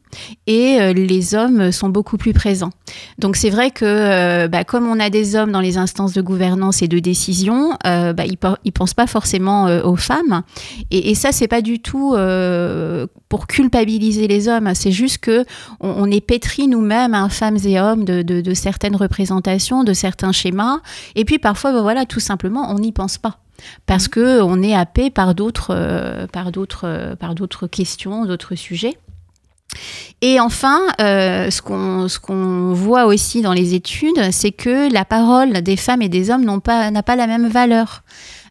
et 0.45 0.79
euh, 0.79 0.93
les 0.93 1.35
hommes 1.35 1.56
sont 1.71 1.89
beaucoup 1.89 2.17
plus 2.17 2.33
présents. 2.33 2.71
Donc 3.19 3.35
c'est 3.35 3.49
vrai 3.49 3.71
que 3.71 3.85
euh, 3.85 4.47
bah, 4.47 4.63
comme 4.63 4.87
on 4.87 4.99
a 4.99 5.09
des 5.09 5.35
hommes 5.35 5.51
dans 5.51 5.61
les 5.61 5.77
instances 5.77 6.13
de 6.13 6.21
gouvernance 6.21 6.81
et 6.81 6.87
de 6.87 6.99
décision, 6.99 7.71
euh, 7.85 8.13
bah, 8.13 8.25
ils 8.25 8.37
ne 8.65 8.71
pensent 8.71 8.93
pas 8.93 9.07
forcément 9.07 9.65
aux 9.83 9.95
femmes. 9.95 10.43
Et, 10.91 11.11
et 11.11 11.15
ça, 11.15 11.31
c'est 11.31 11.47
pas 11.47 11.61
du 11.61 11.79
tout 11.79 12.15
pour 13.29 13.47
culpabiliser 13.47 14.27
les 14.27 14.47
hommes. 14.47 14.71
C'est 14.73 14.91
juste 14.91 15.19
que 15.19 15.45
on, 15.79 16.09
est 16.09 16.21
pétri 16.21 16.67
nous-mêmes, 16.67 17.13
hein, 17.13 17.29
femmes 17.29 17.57
et 17.65 17.79
hommes, 17.79 18.05
de, 18.05 18.53
certaines 18.53 18.95
représentations, 18.95 19.83
de 19.83 19.93
certains 19.93 20.31
schémas. 20.31 20.79
Et 21.15 21.25
puis 21.25 21.39
parfois, 21.39 21.71
bah, 21.71 21.81
voilà, 21.81 22.05
tout 22.05 22.19
simplement, 22.19 22.71
on 22.71 22.79
n'y 22.79 22.91
pense 22.91 23.17
pas 23.17 23.39
parce 23.85 24.05
mmh. 24.05 24.09
que 24.09 24.41
on 24.41 24.61
est 24.61 24.75
happé 24.75 25.09
par 25.09 25.35
d'autres, 25.35 25.71
euh, 25.71 26.27
par 26.27 26.51
d'autres, 26.51 26.85
euh, 26.85 27.15
par 27.15 27.35
d'autres 27.35 27.67
questions, 27.67 28.25
d'autres 28.25 28.55
sujets. 28.55 28.97
Et 30.21 30.39
enfin, 30.39 30.81
euh, 30.99 31.51
ce 31.51 31.61
qu'on 32.19 32.73
voit 32.73 33.05
aussi 33.05 33.41
dans 33.41 33.53
les 33.53 33.75
études, 33.75 34.31
c'est 34.31 34.51
que 34.51 34.91
la 34.91 35.05
parole 35.05 35.61
des 35.61 35.77
femmes 35.77 36.01
et 36.01 36.09
des 36.09 36.31
hommes 36.31 36.45
n'a 36.45 37.03
pas 37.03 37.15
la 37.15 37.27
même 37.27 37.47
valeur. 37.47 38.03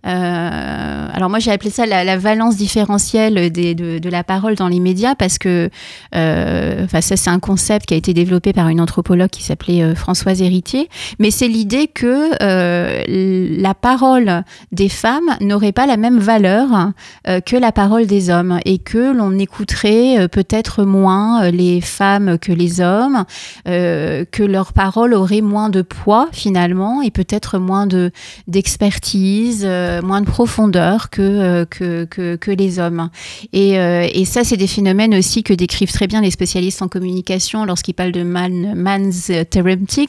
Euh, 0.06 1.08
alors 1.12 1.30
moi 1.30 1.38
j'ai 1.38 1.50
appelé 1.50 1.70
ça 1.70 1.84
la, 1.84 2.16
valence 2.16 2.56
différentielle 2.56 3.50
de, 3.50 4.08
la 4.08 4.22
parole 4.22 4.54
dans 4.54 4.68
les 4.68 4.78
médias 4.78 5.14
parce 5.14 5.38
que 5.38 5.68
euh, 6.14 6.86
ça 6.88 7.16
c'est 7.16 7.30
un 7.30 7.40
concept 7.40 7.86
qui 7.86 7.94
a 7.94 7.96
été 7.96 8.14
développé 8.14 8.52
par 8.52 8.68
une 8.68 8.80
anthropologue 8.80 9.30
qui 9.30 9.42
s'appelait 9.42 9.82
euh, 9.82 9.94
Françoise 9.94 10.42
Héritier, 10.42 10.88
mais 11.18 11.30
c'est 11.30 11.48
l'idée 11.48 11.88
que 11.88 12.30
la 12.38 13.74
parole 13.74 14.44
des 14.72 14.88
femmes 14.88 15.36
n'aurait 15.40 15.72
pas 15.72 15.86
la 15.86 15.96
même 15.96 16.18
valeur 16.18 16.92
que 17.24 17.56
la 17.56 17.72
parole 17.72 18.06
des 18.06 18.30
hommes 18.30 18.60
et 18.64 18.78
que 18.78 19.12
l'on 19.12 19.38
écouterait 19.38 20.28
peut-être 20.28 20.84
moins 20.84 21.50
les 21.50 21.80
femmes 21.80 22.38
que 22.38 22.52
les 22.52 22.80
hommes, 22.80 23.24
que 23.64 24.42
leur 24.42 24.72
parole 24.72 25.14
aurait 25.14 25.40
moins 25.40 25.68
de 25.68 25.82
poids 25.82 26.28
finalement 26.32 27.02
et 27.02 27.10
peut-être 27.10 27.58
moins 27.58 27.86
de 27.86 28.10
d'expertise 28.46 29.66
euh, 29.96 30.02
moins 30.02 30.20
de 30.20 30.26
profondeur 30.26 31.08
euh, 31.18 31.64
que, 31.64 32.04
que, 32.04 32.36
que, 32.36 32.50
les 32.50 32.78
hommes. 32.78 33.10
Et, 33.52 33.78
euh, 33.78 34.06
et 34.12 34.24
ça, 34.24 34.44
c'est 34.44 34.56
des 34.56 34.66
phénomènes 34.66 35.14
aussi 35.14 35.42
que 35.42 35.52
décrivent 35.52 35.92
très 35.92 36.06
bien 36.06 36.20
les 36.20 36.30
spécialistes 36.30 36.82
en 36.82 36.88
communication 36.88 37.64
lorsqu'ils 37.64 37.94
parlent 37.94 38.12
de 38.12 38.22
man, 38.22 38.74
man's 38.74 39.30
parenting. 39.50 40.08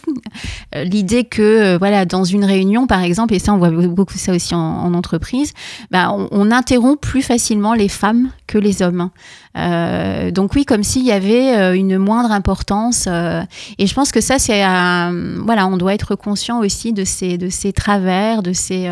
L'idée 0.74 1.24
que, 1.24 1.78
voilà, 1.78 2.06
dans 2.06 2.24
une 2.24 2.46
réunion, 2.46 2.88
par 2.88 3.02
exemple, 3.02 3.34
et 3.34 3.40
ça, 3.40 3.54
on 3.54 3.58
voit 3.58 3.72
beaucoup 3.72 4.18
ça 4.18 4.34
aussi 4.34 4.54
en, 4.56 4.94
entreprise, 4.94 5.54
bah, 5.92 6.12
on, 6.12 6.28
on 6.32 6.52
interrompt 6.52 7.02
plus 7.02 7.22
facilement 7.22 7.74
les 7.74 7.90
femmes 7.90 8.30
que 8.48 8.58
les 8.58 8.82
hommes. 8.82 9.10
Euh, 9.58 10.32
donc 10.32 10.54
oui, 10.56 10.66
comme 10.66 10.84
s'il 10.84 11.04
y 11.04 11.12
avait 11.12 11.58
euh, 11.58 11.76
une 11.76 11.98
moindre 11.98 12.32
importance. 12.32 13.06
Euh, 13.08 13.42
et 13.78 13.88
je 13.88 13.94
pense 13.94 14.12
que 14.12 14.22
ça, 14.22 14.40
c'est 14.40 14.60
voilà, 14.60 15.68
on 15.68 15.78
doit 15.78 15.94
être 15.94 16.16
conscient 16.16 16.60
aussi 16.60 16.94
de 16.94 17.04
ces 17.04 17.38
de 17.38 17.50
ces 17.50 17.74
travers, 17.74 18.44
de 18.44 18.54
ces 18.54 18.90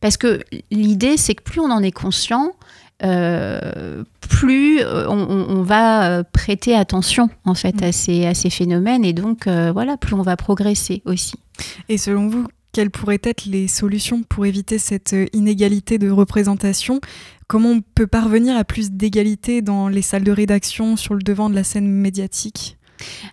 parce 0.00 0.16
que 0.16 0.40
l'idée, 0.70 1.16
c'est 1.16 1.34
que 1.34 1.42
plus 1.42 1.60
on 1.60 1.70
en 1.70 1.82
est 1.82 1.92
conscient, 1.92 2.52
plus 3.00 4.82
on, 4.84 5.62
va 5.62 6.22
prêter 6.24 6.74
attention 6.74 7.30
en 7.44 7.54
fait 7.54 7.82
à 7.82 7.92
ces, 7.92 8.26
à 8.26 8.34
ces 8.34 8.50
phénomènes 8.50 9.04
et 9.04 9.12
donc 9.12 9.48
voilà, 9.48 9.96
plus 9.96 10.14
on 10.14 10.22
va 10.22 10.36
progresser 10.36 11.02
aussi. 11.04 11.34
Et 11.88 11.98
selon 11.98 12.28
vous, 12.28 12.46
quelles 12.72 12.90
pourraient 12.90 13.20
être 13.22 13.46
les 13.46 13.68
solutions 13.68 14.22
pour 14.22 14.46
éviter 14.46 14.78
cette 14.78 15.14
inégalité 15.32 15.98
de 15.98 16.10
représentation? 16.10 17.00
Comment 17.50 17.70
on 17.70 17.80
peut 17.80 18.06
parvenir 18.06 18.56
à 18.56 18.62
plus 18.62 18.92
d'égalité 18.92 19.60
dans 19.60 19.88
les 19.88 20.02
salles 20.02 20.22
de 20.22 20.30
rédaction 20.30 20.94
sur 20.94 21.14
le 21.14 21.20
devant 21.20 21.50
de 21.50 21.56
la 21.56 21.64
scène 21.64 21.88
médiatique? 21.88 22.78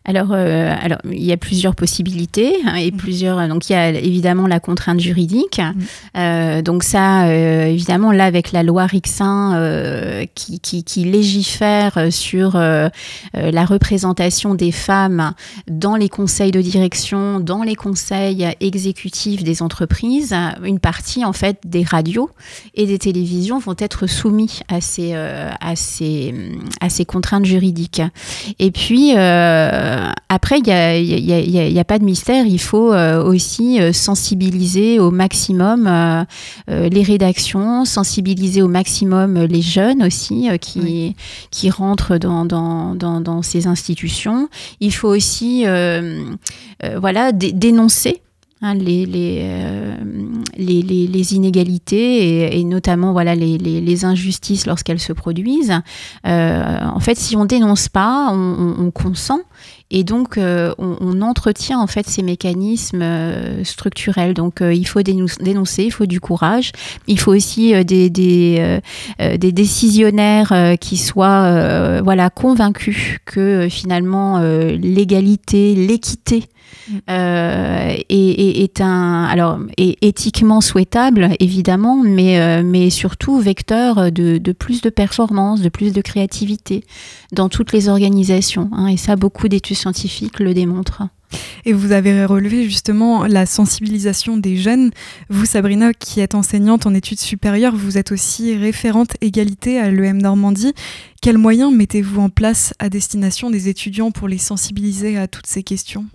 Alors, 0.05 0.29
euh, 0.31 0.73
alors, 0.81 0.99
il 1.11 1.23
y 1.23 1.31
a 1.31 1.37
plusieurs 1.37 1.75
possibilités 1.75 2.55
hein, 2.65 2.75
et 2.75 2.91
mm. 2.91 2.97
plusieurs. 2.97 3.47
Donc, 3.47 3.69
il 3.69 3.73
y 3.73 3.75
a 3.75 3.89
évidemment 3.89 4.47
la 4.47 4.59
contrainte 4.59 4.99
juridique. 4.99 5.59
Mm. 5.59 5.81
Euh, 6.17 6.61
donc 6.61 6.83
ça, 6.83 7.27
euh, 7.27 7.65
évidemment, 7.65 8.11
là 8.11 8.25
avec 8.25 8.51
la 8.51 8.63
loi 8.63 8.85
Rixin 8.85 10.25
qui, 10.35 10.59
qui, 10.59 11.03
légifère 11.03 12.07
sur 12.09 12.57
la 12.57 13.65
représentation 13.65 14.55
des 14.55 14.71
femmes 14.71 15.33
dans 15.69 15.95
les 15.95 16.09
conseils 16.09 16.51
de 16.51 16.61
direction, 16.61 17.39
dans 17.39 17.63
les 17.63 17.75
conseils 17.75 18.47
exécutifs 18.59 19.43
des 19.43 19.61
entreprises, 19.61 20.35
une 20.63 20.79
partie 20.79 21.23
en 21.25 21.33
fait 21.33 21.59
des 21.65 21.83
radios 21.83 22.29
et 22.73 22.85
des 22.85 22.99
télévisions 22.99 23.59
vont 23.59 23.75
être 23.77 24.07
soumis 24.07 24.59
à 24.67 24.81
ces 24.81 25.13
à 25.13 25.75
ces 25.75 26.33
à 26.81 26.89
ces 26.89 27.05
contraintes 27.05 27.45
juridiques. 27.45 28.01
Et 28.59 28.71
puis 28.71 29.13
euh, 29.15 29.56
après, 30.29 30.59
il 30.59 30.63
n'y 30.63 31.79
a, 31.79 31.83
pas 31.85 31.99
de 31.99 32.03
mystère. 32.03 32.45
Il 32.45 32.59
faut 32.59 32.91
euh, 32.91 33.23
aussi 33.23 33.79
euh, 33.79 33.93
sensibiliser 33.93 34.99
au 34.99 35.09
maximum 35.09 35.89
les 36.67 37.03
rédactions, 37.03 37.85
sensibiliser 37.85 38.61
au 38.61 38.67
maximum 38.67 39.45
les 39.45 39.61
jeunes 39.61 40.03
aussi 40.03 40.47
qui, 40.59 41.15
qui 41.51 41.69
rentrent 41.69 42.17
dans, 42.17 42.45
dans, 42.45 42.95
dans, 42.95 43.41
ces 43.41 43.67
institutions. 43.67 44.49
Il 44.79 44.93
faut 44.93 45.09
aussi 45.09 45.65
voilà, 46.99 47.31
dénoncer 47.31 48.21
Hein, 48.63 48.73
les, 48.73 49.05
les, 49.05 49.45
les, 50.57 51.33
inégalités 51.35 52.57
et, 52.59 52.63
notamment 52.63 53.11
voilà, 53.11 53.35
les, 53.35 54.05
injustices 54.05 54.65
lorsqu'elles 54.65 54.99
se 54.99 55.13
produisent. 55.13 55.79
en 56.23 56.99
fait, 56.99 57.17
si 57.19 57.37
on 57.37 57.45
dénonce 57.45 57.87
pas, 57.87 58.31
on 58.31 58.89
consent 58.89 59.41
et 59.89 60.03
donc, 60.03 60.37
euh, 60.37 60.73
on, 60.77 61.21
entretient 61.21 61.79
en 61.79 61.87
fait 61.87 62.07
ces 62.07 62.21
mécanismes 62.21 63.01
euh, 63.01 63.63
structurels. 63.63 64.33
Donc, 64.33 64.61
euh, 64.61 64.73
il 64.73 64.85
faut 64.85 65.01
dénoncer, 65.01 65.83
il 65.83 65.91
faut 65.91 66.05
du 66.05 66.19
courage. 66.19 66.73
Il 67.07 67.19
faut 67.19 67.33
aussi 67.33 67.73
des, 67.85 68.09
des, 68.09 68.79
des, 69.19 69.51
décisionnaires 69.51 70.75
qui 70.79 70.97
soient 70.97 72.01
voilà, 72.01 72.29
convaincus 72.29 73.17
que 73.25 73.67
finalement 73.69 74.39
l'égalité, 74.39 75.73
l'équité 75.73 76.43
mm. 76.89 76.97
est, 77.07 78.05
est, 78.09 78.81
un 78.81 79.23
alors 79.23 79.59
est 79.77 79.97
éthiquement 80.03 80.61
souhaitable 80.61 81.29
évidemment 81.39 82.01
mais 82.03 82.63
mais 82.63 82.89
surtout 82.89 83.39
vecteur 83.39 84.11
de, 84.11 84.37
de, 84.37 84.51
plus 84.51 84.81
de 84.81 84.89
performance 84.89 85.61
de 85.61 85.69
plus 85.69 85.93
de 85.93 86.01
créativité 86.01 86.83
dans 87.31 87.49
toutes 87.49 87.71
les 87.73 87.89
organisations 87.89 88.69
hein. 88.73 88.87
et 88.87 88.97
ça 88.97 89.15
beaucoup 89.15 89.47
d'études 89.47 89.76
scientifiques 89.77 90.39
le 90.39 90.53
démontrent. 90.53 91.03
Et 91.65 91.73
vous 91.73 91.91
avez 91.91 92.25
relevé 92.25 92.63
justement 92.63 93.25
la 93.25 93.45
sensibilisation 93.45 94.37
des 94.37 94.57
jeunes. 94.57 94.91
Vous, 95.29 95.45
Sabrina, 95.45 95.93
qui 95.93 96.21
êtes 96.21 96.35
enseignante 96.35 96.85
en 96.85 96.93
études 96.93 97.19
supérieures, 97.19 97.75
vous 97.75 97.97
êtes 97.97 98.11
aussi 98.11 98.55
référente 98.55 99.15
égalité 99.21 99.79
à 99.79 99.91
l'EM 99.91 100.21
Normandie. 100.21 100.73
Quels 101.21 101.37
moyens 101.37 101.73
mettez-vous 101.73 102.21
en 102.21 102.29
place 102.29 102.73
à 102.79 102.89
destination 102.89 103.49
des 103.49 103.67
étudiants 103.67 104.11
pour 104.11 104.27
les 104.27 104.37
sensibiliser 104.37 105.17
à 105.17 105.27
toutes 105.27 105.47
ces 105.47 105.63
questions? 105.63 106.05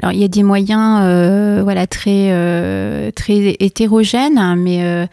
Alors 0.00 0.12
il 0.12 0.20
y 0.20 0.24
a 0.24 0.28
des 0.28 0.42
moyens 0.42 1.00
euh, 1.02 1.60
voilà 1.62 1.86
très 1.86 2.28
euh, 2.30 3.10
très 3.10 3.56
hétérogènes, 3.60 4.38
hein, 4.38 4.56
mais 4.56 4.82
euh, 4.82 5.06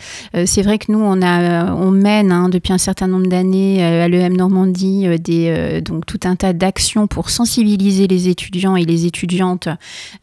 c'est 0.46 0.62
vrai 0.62 0.78
que 0.78 0.90
nous 0.90 1.00
on 1.00 1.22
a 1.22 1.74
on 1.74 1.92
mène 1.92 2.32
hein, 2.32 2.48
depuis 2.48 2.72
un 2.72 2.78
certain 2.78 3.08
nombre 3.08 3.28
d'années 3.28 3.84
à 3.84 4.08
l'EM 4.08 4.38
Normandie 4.38 5.06
donc 5.82 6.06
tout 6.06 6.20
un 6.24 6.38
tas 6.38 6.54
d'actions 6.54 7.08
pour 7.08 7.30
sensibiliser 7.30 8.08
les 8.08 8.30
étudiants 8.30 8.78
et 8.78 8.86
les 8.86 9.06
étudiantes 9.06 9.68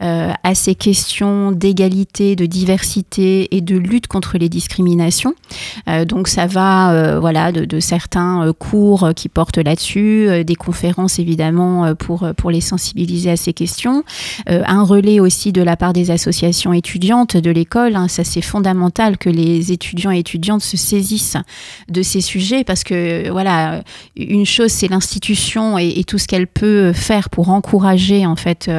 à 0.01 0.55
ces 0.55 0.75
questions 0.75 1.53
d'égalité, 1.53 2.35
de 2.35 2.47
diversité 2.47 3.55
et 3.55 3.61
de 3.61 3.77
lutte 3.77 4.07
contre 4.07 4.39
les 4.39 4.49
discriminations. 4.49 5.35
donc 6.07 6.29
ça 6.29 6.47
va 6.47 7.19
voilà 7.21 7.53
de, 7.53 7.65
de, 7.67 7.81
certains 7.81 8.53
cours 8.59 9.11
qui 9.15 9.29
portent 9.29 9.59
là-dessus, 9.59 10.45
des 10.45 10.55
conférences 10.55 11.19
évidemment 11.19 11.95
pour 11.95 12.27
pour 12.37 12.51
les 12.51 12.63
sensibiliser 12.63 13.31
à 13.31 13.37
ces 13.37 13.53
questions. 13.53 14.03
Un 14.49 14.83
relais 14.83 15.21
aussi 15.21 15.53
de 15.53 15.63
la 15.63 15.77
part 15.77 15.93
des 15.93 16.11
associations 16.11 16.73
étudiantes 16.73 17.37
de 17.37 17.51
l'école. 17.51 17.97
Hein. 17.97 18.09
Ça, 18.09 18.25
c'est 18.25 18.43
fondamental 18.43 19.19
que 19.19 19.29
les 19.29 19.73
étudiants 19.73 20.13
et 20.13 20.19
étudiantes 20.19 20.63
se 20.63 20.77
saisissent 20.77 21.37
de 21.89 22.03
ces 22.03 22.21
sujets 22.21 22.65
parce 22.65 22.85
que, 22.85 23.29
voilà, 23.31 23.83
une 24.17 24.47
chose, 24.47 24.71
c'est 24.71 24.89
l'institution 24.89 25.79
et, 25.79 26.05
tout 26.07 26.19
ce 26.19 26.29
qu'elle 26.29 26.47
peut 26.47 26.93
faire 26.93 27.31
pour 27.31 27.51
encourager, 27.51 28.27
en 28.27 28.37
fait, 28.37 28.71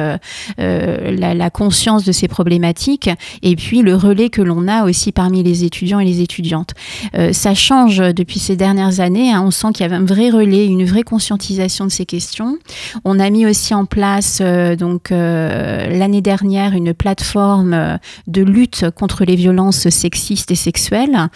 la, 0.58 1.34
la 1.34 1.50
conscience 1.50 2.04
de 2.04 2.12
ces 2.12 2.28
problématiques 2.28 3.10
et 3.42 3.56
puis 3.56 3.82
le 3.82 3.94
relais 3.94 4.30
que 4.30 4.42
l'on 4.42 4.68
a 4.68 4.84
aussi 4.84 5.12
parmi 5.12 5.42
les 5.42 5.64
étudiants 5.64 6.00
et 6.00 6.04
les 6.04 6.20
étudiantes. 6.20 6.74
Euh, 7.16 7.32
ça 7.32 7.54
change 7.54 7.98
depuis 7.98 8.38
ces 8.38 8.56
dernières 8.56 9.00
années. 9.00 9.32
Hein. 9.32 9.42
On 9.44 9.50
sent 9.50 9.68
qu'il 9.74 9.86
y 9.86 9.92
a 9.92 9.94
un 9.94 10.04
vrai 10.04 10.30
relais, 10.30 10.66
une 10.66 10.84
vraie 10.84 11.02
conscientisation 11.02 11.86
de 11.86 11.90
ces 11.90 12.06
questions. 12.06 12.58
On 13.04 13.18
a 13.18 13.30
mis 13.30 13.46
aussi 13.46 13.74
en 13.74 13.84
place 13.84 14.38
euh, 14.40 14.76
donc 14.76 15.12
euh, 15.12 15.57
l'année 15.90 16.22
dernière 16.22 16.74
une 16.74 16.94
plateforme 16.94 17.98
de 18.26 18.42
lutte 18.42 18.90
contre 18.90 19.24
les 19.24 19.36
violences 19.36 19.88
sexistes 19.88 20.50
et 20.50 20.54
sexuelles, 20.54 21.28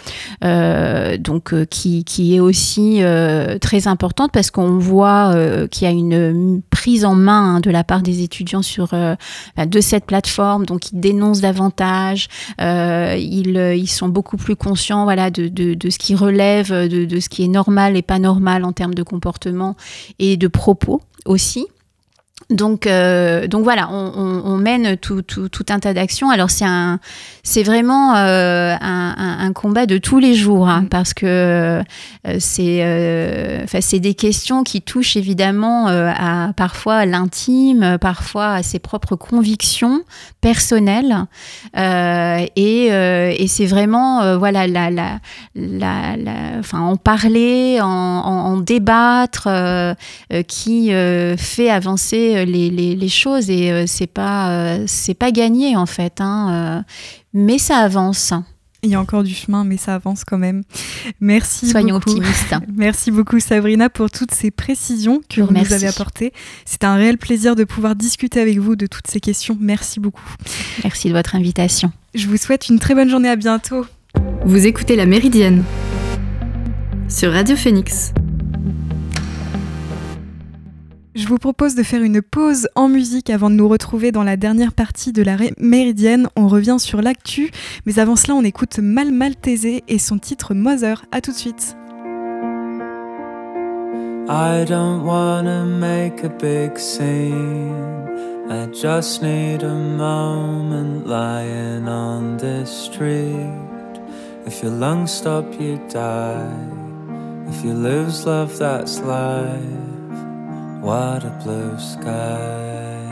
donc 1.19 1.53
qui, 1.65 2.35
est 2.35 2.39
aussi 2.39 3.01
très 3.61 3.87
importante 3.87 4.31
parce 4.31 4.51
qu'on 4.51 4.77
voit 4.77 5.33
qu'il 5.71 5.87
y 5.87 5.91
a 5.91 5.93
une 5.93 6.61
prise 6.69 7.05
en 7.05 7.15
main 7.15 7.55
hein, 7.55 7.59
de 7.59 7.69
la 7.69 7.83
part 7.83 8.01
des 8.01 8.23
étudiants 8.23 8.61
sur 8.61 8.93
bah, 9.57 9.65
de 9.65 9.81
cette 9.81 10.05
plateforme, 10.05 10.65
donc 10.65 10.91
ils 10.91 10.99
dénoncent 10.99 11.41
davantage, 11.41 12.27
ils, 12.59 13.75
ils 13.77 13.87
sont 13.87 14.09
beaucoup 14.09 14.37
plus 14.37 14.55
conscients 14.55 15.05
de 15.05 15.89
ce 15.89 15.97
qui 15.97 16.15
relève 16.15 16.71
de, 16.71 17.05
de, 17.05 17.19
ce 17.19 17.29
qui 17.29 17.43
est 17.43 17.47
normal 17.47 17.97
et 17.97 18.01
pas 18.01 18.19
normal 18.19 18.63
en 18.63 18.73
termes 18.73 18.93
de 18.93 19.03
comportement 19.03 19.75
et 20.19 20.37
de 20.37 20.47
propos 20.47 21.01
aussi. 21.25 21.65
Donc, 22.49 22.87
euh, 22.87 23.47
donc 23.47 23.63
voilà, 23.63 23.89
on, 23.91 24.57
mène 24.57 24.97
tout, 24.97 25.21
tout, 25.21 25.49
tout, 25.49 25.65
un 25.69 25.79
tas 25.79 25.93
d'actions. 25.93 26.29
Alors 26.29 26.49
c'est 26.49 26.65
un, 26.65 26.99
c'est 27.41 27.63
vraiment 27.63 28.15
euh, 28.15 28.75
un, 28.79 29.37
un, 29.39 29.53
combat 29.53 29.85
de 29.85 29.97
tous 29.97 30.19
les 30.19 30.35
jours 30.35 30.67
hein, 30.67 30.81
mm. 30.83 30.89
parce 30.89 31.13
que 31.13 31.25
euh, 31.25 31.83
c'est, 32.39 33.61
enfin 33.63 33.79
c'est 33.81 33.99
des 33.99 34.13
questions 34.13 34.63
qui 34.63 34.81
touchent 34.81 35.15
évidemment 35.17 35.87
à 35.87 36.51
parfois 36.55 37.05
l'intime, 37.05 37.97
parfois 37.99 38.53
à 38.53 38.63
ses 38.63 38.79
propres 38.79 39.15
convictions 39.15 40.01
personnelles, 40.41 41.25
et, 41.75 42.85
et 42.87 43.47
c'est 43.47 43.65
vraiment 43.65 44.37
voilà 44.37 44.67
la, 44.67 44.89
la, 44.89 45.19
la, 45.55 46.15
enfin 46.59 46.79
en 46.79 46.97
parler, 46.97 47.79
en, 47.81 47.87
en 47.87 48.57
débattre, 48.57 49.47
qui 50.47 50.91
fait 51.37 51.69
avancer 51.69 52.32
euh, 52.35 52.45
les, 52.45 53.09
choses 53.09 53.49
et 53.49 53.71
euh, 53.71 53.85
c'est 53.87 54.07
pas 54.07 54.51
euh, 54.51 54.83
c'est 54.87 55.13
pas 55.13 55.31
gagné 55.31 55.75
en 55.75 55.85
fait, 55.85 56.19
hein, 56.19 56.83
mais 57.33 57.57
ça 57.57 57.77
avance. 57.77 58.33
Il 58.85 58.89
y 58.89 58.95
a 58.95 58.99
encore 58.99 59.23
du 59.23 59.33
chemin, 59.33 59.63
mais 59.63 59.77
ça 59.77 59.95
avance 59.95 60.25
quand 60.25 60.37
même. 60.37 60.63
Merci 61.21 61.69
Soyons 61.69 61.99
beaucoup. 61.99 62.11
optimistes. 62.11 62.53
Merci 62.75 63.11
beaucoup 63.11 63.39
Sabrina 63.39 63.89
pour 63.89 64.11
toutes 64.11 64.33
ces 64.33 64.51
précisions 64.51 65.21
que 65.29 65.41
vous 65.41 65.53
nous 65.53 65.73
avez 65.73 65.87
apportées. 65.87 66.33
C'est 66.65 66.83
un 66.83 66.95
réel 66.95 67.17
plaisir 67.17 67.55
de 67.55 67.63
pouvoir 67.63 67.95
discuter 67.95 68.41
avec 68.41 68.59
vous 68.59 68.75
de 68.75 68.85
toutes 68.85 69.07
ces 69.07 69.21
questions. 69.21 69.57
Merci 69.59 70.01
beaucoup. 70.01 70.35
Merci 70.83 71.07
de 71.07 71.13
votre 71.13 71.35
invitation. 71.35 71.93
Je 72.13 72.27
vous 72.27 72.37
souhaite 72.37 72.67
une 72.67 72.79
très 72.79 72.93
bonne 72.93 73.09
journée. 73.09 73.29
À 73.29 73.37
bientôt. 73.37 73.85
Vous 74.45 74.65
écoutez 74.67 74.97
La 74.97 75.05
Méridienne 75.05 75.63
sur 77.07 77.31
Radio 77.31 77.55
Phoenix. 77.55 78.13
Je 81.15 81.27
vous 81.27 81.37
propose 81.37 81.75
de 81.75 81.83
faire 81.83 82.01
une 82.01 82.23
pause 82.23 82.67
en 82.73 82.87
musique 82.89 83.29
avant 83.29 83.51
de 83.51 83.55
nous 83.55 83.67
retrouver 83.67 84.11
dans 84.11 84.23
la 84.23 84.35
dernière 84.35 84.73
partie 84.73 85.11
de 85.11 85.21
la 85.21 85.37
Méridienne. 85.59 86.27
On 86.35 86.47
revient 86.47 86.77
sur 86.79 87.03
l'actu, 87.03 87.51
mais 87.85 87.99
avant 87.99 88.15
cela, 88.15 88.33
on 88.33 88.43
écoute 88.43 88.79
Mal 88.79 89.11
Maltese 89.11 89.83
et 89.87 89.99
son 89.99 90.17
titre 90.17 90.55
Mother. 90.55 91.05
À 91.11 91.21
tout 91.21 91.31
de 91.31 91.37
suite. 91.37 91.77
I 94.27 94.65
don't 94.65 95.03
wanna 95.03 95.65
make 95.65 96.23
a 96.23 96.29
big 96.29 96.79
scene. 96.79 97.71
I 98.49 98.65
just 98.73 99.21
need 99.21 99.63
a 99.63 99.73
moment 99.75 101.05
lying 101.05 101.87
on 101.87 102.37
this 102.37 102.69
street. 102.69 103.51
If 104.47 104.63
your 104.63 104.71
lungs 104.71 105.11
stop, 105.11 105.45
you 105.59 105.77
die. 105.93 106.49
If 107.49 107.63
you 107.63 107.73
lose 107.73 108.25
love, 108.25 108.57
that's 108.57 108.99
life. 109.01 109.92
What 110.83 111.23
a 111.23 111.29
blue 111.41 111.79
sky. 111.79 113.07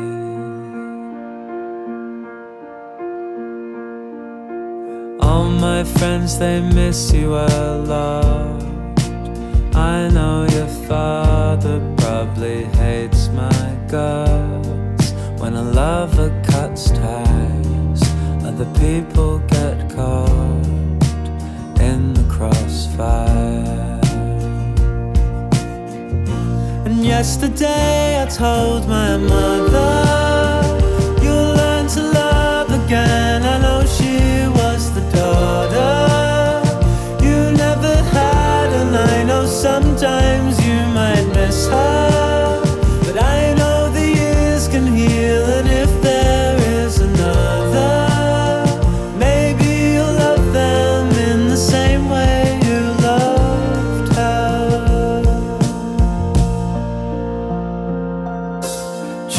All 5.22 5.46
my 5.46 5.86
friends, 5.86 6.38
they 6.38 6.60
miss 6.60 7.14
you 7.14 7.34
a 7.34 7.78
lot. 7.78 8.62
I 9.74 10.10
know 10.10 10.46
your 10.52 10.68
father 10.86 11.80
probably 11.96 12.66
hates 12.66 13.30
my 13.30 13.78
guts. 13.88 15.14
When 15.40 15.54
a 15.54 15.64
lover 15.64 16.30
cuts 16.44 16.92
ties, 16.92 18.04
other 18.44 18.68
people 18.82 19.40
get 19.48 19.90
caught 19.96 21.06
in 21.80 22.14
the 22.16 22.26
crossfire. 22.30 23.31
Yesterday 27.12 28.24
I 28.24 28.26
told 28.26 28.88
my 28.88 29.18
mother, 29.18 30.31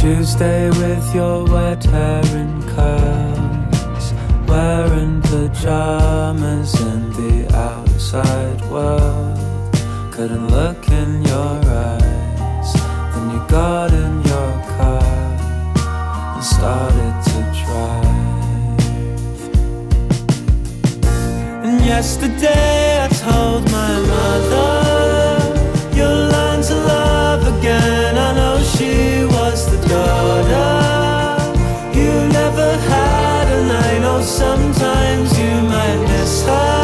Tuesday 0.03 0.69
with 0.69 1.15
your 1.15 1.45
wet 1.45 1.85
hair 1.85 2.25
in 2.35 2.61
curls, 2.75 4.13
wearing 4.49 5.23
pajamas 5.23 6.75
in 6.81 7.13
the 7.13 7.47
outside 7.57 8.61
world. 8.69 9.39
Couldn't 10.13 10.49
look 10.49 10.89
in 10.89 11.23
your 11.23 11.55
eyes, 11.87 12.73
then 13.15 13.31
you 13.31 13.47
got 13.47 13.93
in 13.93 14.23
your 14.25 14.53
car 14.75 15.05
and 16.35 16.43
started 16.43 17.15
to 17.27 17.39
drive. 17.63 18.19
And 21.65 21.81
yesterday 21.85 23.05
I 23.05 23.07
told 23.07 23.71
my 23.71 24.01
mother, 24.01 24.92
daughter 30.53 31.59
you 31.99 32.13
never 32.39 32.69
had, 32.91 33.47
and 33.59 33.69
I 33.89 33.91
know 34.05 34.19
sometimes 34.23 35.29
you 35.41 35.53
might 35.73 36.01
miss 36.13 36.45
her. 36.47 36.82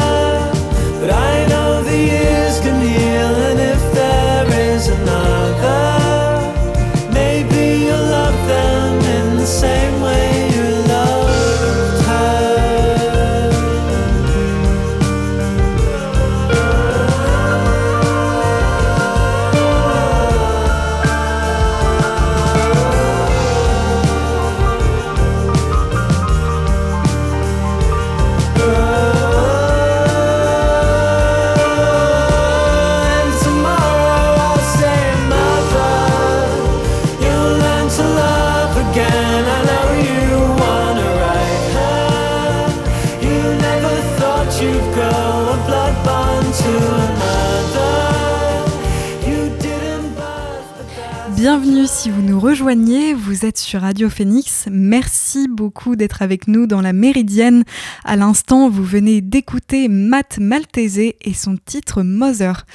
Nous 52.28 52.40
rejoignez, 52.40 53.14
vous 53.14 53.46
êtes 53.46 53.56
sur 53.56 53.80
Radio 53.80 54.10
Phoenix. 54.10 54.68
Merci 54.70 55.48
beaucoup 55.48 55.96
d'être 55.96 56.20
avec 56.20 56.46
nous 56.46 56.66
dans 56.66 56.82
la 56.82 56.92
Méridienne. 56.92 57.64
À 58.04 58.16
l'instant, 58.16 58.68
vous 58.68 58.84
venez 58.84 59.22
d'écouter 59.22 59.88
Matt 59.88 60.38
Maltese 60.38 60.98
et 60.98 61.34
son 61.34 61.56
titre 61.56 62.02
Mother. 62.02 62.66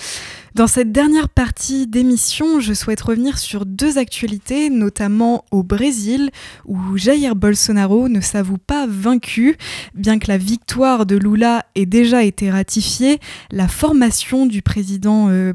Dans 0.55 0.67
cette 0.67 0.91
dernière 0.91 1.29
partie 1.29 1.87
d'émission, 1.87 2.59
je 2.59 2.75
souhaite 2.75 3.01
revenir 3.01 3.39
sur 3.39 3.65
deux 3.65 3.97
actualités, 3.97 4.69
notamment 4.69 5.45
au 5.49 5.63
Brésil, 5.63 6.29
où 6.65 6.95
Jair 6.95 7.35
Bolsonaro 7.35 8.07
ne 8.07 8.21
s'avoue 8.21 8.59
pas 8.59 8.85
vaincu. 8.87 9.57
Bien 9.95 10.19
que 10.19 10.27
la 10.27 10.37
victoire 10.37 11.07
de 11.07 11.15
Lula 11.15 11.65
ait 11.73 11.87
déjà 11.87 12.23
été 12.23 12.51
ratifiée, 12.51 13.19
la 13.49 13.67
formation 13.67 14.45
du 14.45 14.61
président, 14.61 15.29
euh, 15.29 15.53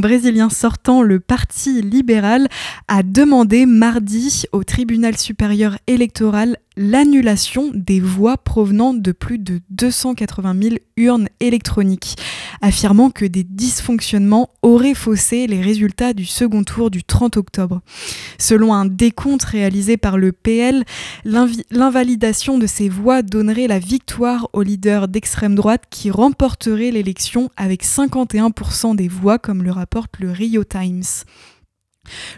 brésilien 0.00 0.50
sortant, 0.50 1.02
le 1.02 1.20
Parti 1.20 1.82
libéral, 1.82 2.48
a 2.88 3.04
demandé 3.04 3.64
mardi 3.64 4.42
au 4.50 4.64
tribunal 4.64 5.16
supérieur 5.16 5.78
électoral 5.86 6.56
l'annulation 6.76 7.70
des 7.74 8.00
voix 8.00 8.36
provenant 8.36 8.94
de 8.94 9.12
plus 9.12 9.38
de 9.38 9.60
280 9.70 10.54
000 10.62 10.74
urnes 10.96 11.28
électroniques, 11.40 12.16
affirmant 12.62 13.10
que 13.10 13.24
des 13.24 13.44
dysfonctionnements 13.44 14.50
auraient 14.62 14.94
faussé 14.94 15.46
les 15.46 15.60
résultats 15.60 16.12
du 16.12 16.24
second 16.24 16.62
tour 16.64 16.90
du 16.90 17.02
30 17.02 17.36
octobre. 17.36 17.80
Selon 18.38 18.72
un 18.74 18.86
décompte 18.86 19.44
réalisé 19.44 19.96
par 19.96 20.16
le 20.16 20.32
PL, 20.32 20.84
l'invalidation 21.24 22.58
de 22.58 22.66
ces 22.66 22.88
voix 22.88 23.22
donnerait 23.22 23.66
la 23.66 23.78
victoire 23.78 24.48
au 24.52 24.62
leader 24.62 25.08
d'extrême 25.08 25.54
droite 25.54 25.84
qui 25.90 26.10
remporterait 26.10 26.90
l'élection 26.90 27.50
avec 27.56 27.84
51% 27.84 28.96
des 28.96 29.08
voix 29.08 29.38
comme 29.38 29.62
le 29.62 29.72
rapporte 29.72 30.18
le 30.18 30.30
Rio 30.30 30.64
Times. 30.64 31.02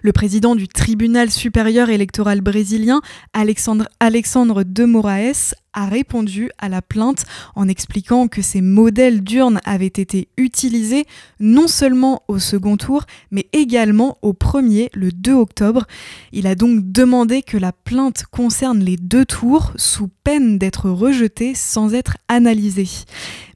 Le 0.02 0.12
président 0.12 0.54
du 0.54 0.68
tribunal 0.68 1.30
supérieur 1.30 1.90
électoral 1.90 2.40
brésilien, 2.40 3.00
Alexandre, 3.32 3.88
Alexandre 4.00 4.64
de 4.64 4.84
Moraes, 4.84 5.54
a 5.72 5.86
répondu 5.86 6.50
à 6.58 6.68
la 6.68 6.82
plainte 6.82 7.24
en 7.54 7.68
expliquant 7.68 8.28
que 8.28 8.42
ces 8.42 8.60
modèles 8.60 9.22
d'urnes 9.22 9.60
avaient 9.64 9.86
été 9.86 10.28
utilisés 10.36 11.06
non 11.40 11.68
seulement 11.68 12.22
au 12.28 12.38
second 12.38 12.76
tour, 12.76 13.04
mais 13.30 13.46
également 13.52 14.18
au 14.22 14.32
premier, 14.32 14.90
le 14.94 15.10
2 15.12 15.32
octobre. 15.32 15.86
Il 16.32 16.46
a 16.46 16.54
donc 16.54 16.92
demandé 16.92 17.42
que 17.42 17.56
la 17.56 17.72
plainte 17.72 18.24
concerne 18.30 18.80
les 18.80 18.96
deux 18.96 19.24
tours 19.24 19.72
sous 19.76 20.08
peine 20.24 20.58
d'être 20.58 20.90
rejetée 20.90 21.54
sans 21.54 21.94
être 21.94 22.16
analysée. 22.28 22.88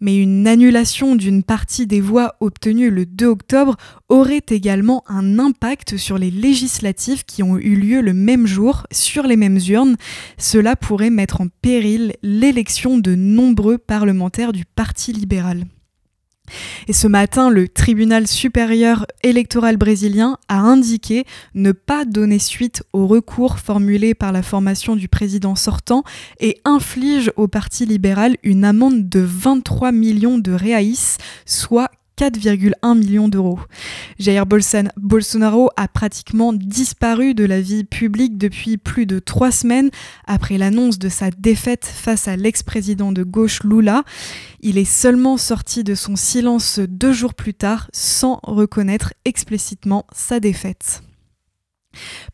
Mais 0.00 0.16
une 0.16 0.46
annulation 0.46 1.16
d'une 1.16 1.42
partie 1.42 1.86
des 1.86 2.00
voix 2.00 2.36
obtenues 2.40 2.90
le 2.90 3.06
2 3.06 3.26
octobre 3.26 3.76
aurait 4.08 4.42
également 4.50 5.02
un 5.08 5.38
impact 5.38 5.96
sur 5.96 6.18
les 6.18 6.30
législatives 6.30 7.24
qui 7.24 7.42
ont 7.42 7.56
eu 7.56 7.76
lieu 7.76 8.00
le 8.00 8.12
même 8.12 8.46
jour 8.46 8.86
sur 8.92 9.26
les 9.26 9.36
mêmes 9.36 9.58
urnes. 9.68 9.96
Cela 10.38 10.76
pourrait 10.76 11.10
mettre 11.10 11.40
en 11.40 11.48
péril 11.62 12.05
l'élection 12.22 12.98
de 12.98 13.14
nombreux 13.14 13.78
parlementaires 13.78 14.52
du 14.52 14.64
Parti 14.64 15.12
libéral. 15.12 15.64
Et 16.88 16.92
ce 16.92 17.08
matin, 17.08 17.50
le 17.50 17.68
tribunal 17.68 18.26
supérieur 18.26 19.06
électoral 19.22 19.76
brésilien 19.76 20.38
a 20.48 20.60
indiqué 20.60 21.24
ne 21.54 21.72
pas 21.72 22.04
donner 22.04 22.38
suite 22.38 22.82
au 22.92 23.06
recours 23.06 23.58
formulé 23.58 24.14
par 24.14 24.32
la 24.32 24.42
formation 24.42 24.96
du 24.96 25.08
président 25.08 25.54
sortant 25.54 26.04
et 26.40 26.60
inflige 26.64 27.32
au 27.36 27.48
Parti 27.48 27.86
libéral 27.86 28.36
une 28.42 28.64
amende 28.64 29.08
de 29.08 29.20
23 29.20 29.92
millions 29.92 30.38
de 30.38 30.52
reais, 30.52 30.76
soit 31.44 31.90
4,1 32.18 32.98
millions 32.98 33.28
d'euros. 33.28 33.60
Jair 34.18 34.46
Bolsonaro 34.46 35.70
a 35.76 35.86
pratiquement 35.88 36.52
disparu 36.52 37.34
de 37.34 37.44
la 37.44 37.60
vie 37.60 37.84
publique 37.84 38.38
depuis 38.38 38.78
plus 38.78 39.06
de 39.06 39.18
trois 39.18 39.50
semaines 39.50 39.90
après 40.26 40.58
l'annonce 40.58 40.98
de 40.98 41.08
sa 41.08 41.30
défaite 41.30 41.84
face 41.84 42.28
à 42.28 42.36
l'ex-président 42.36 43.12
de 43.12 43.22
gauche 43.22 43.62
Lula. 43.62 44.04
Il 44.60 44.78
est 44.78 44.84
seulement 44.84 45.36
sorti 45.36 45.84
de 45.84 45.94
son 45.94 46.16
silence 46.16 46.78
deux 46.78 47.12
jours 47.12 47.34
plus 47.34 47.54
tard 47.54 47.88
sans 47.92 48.40
reconnaître 48.42 49.12
explicitement 49.24 50.06
sa 50.12 50.40
défaite. 50.40 51.02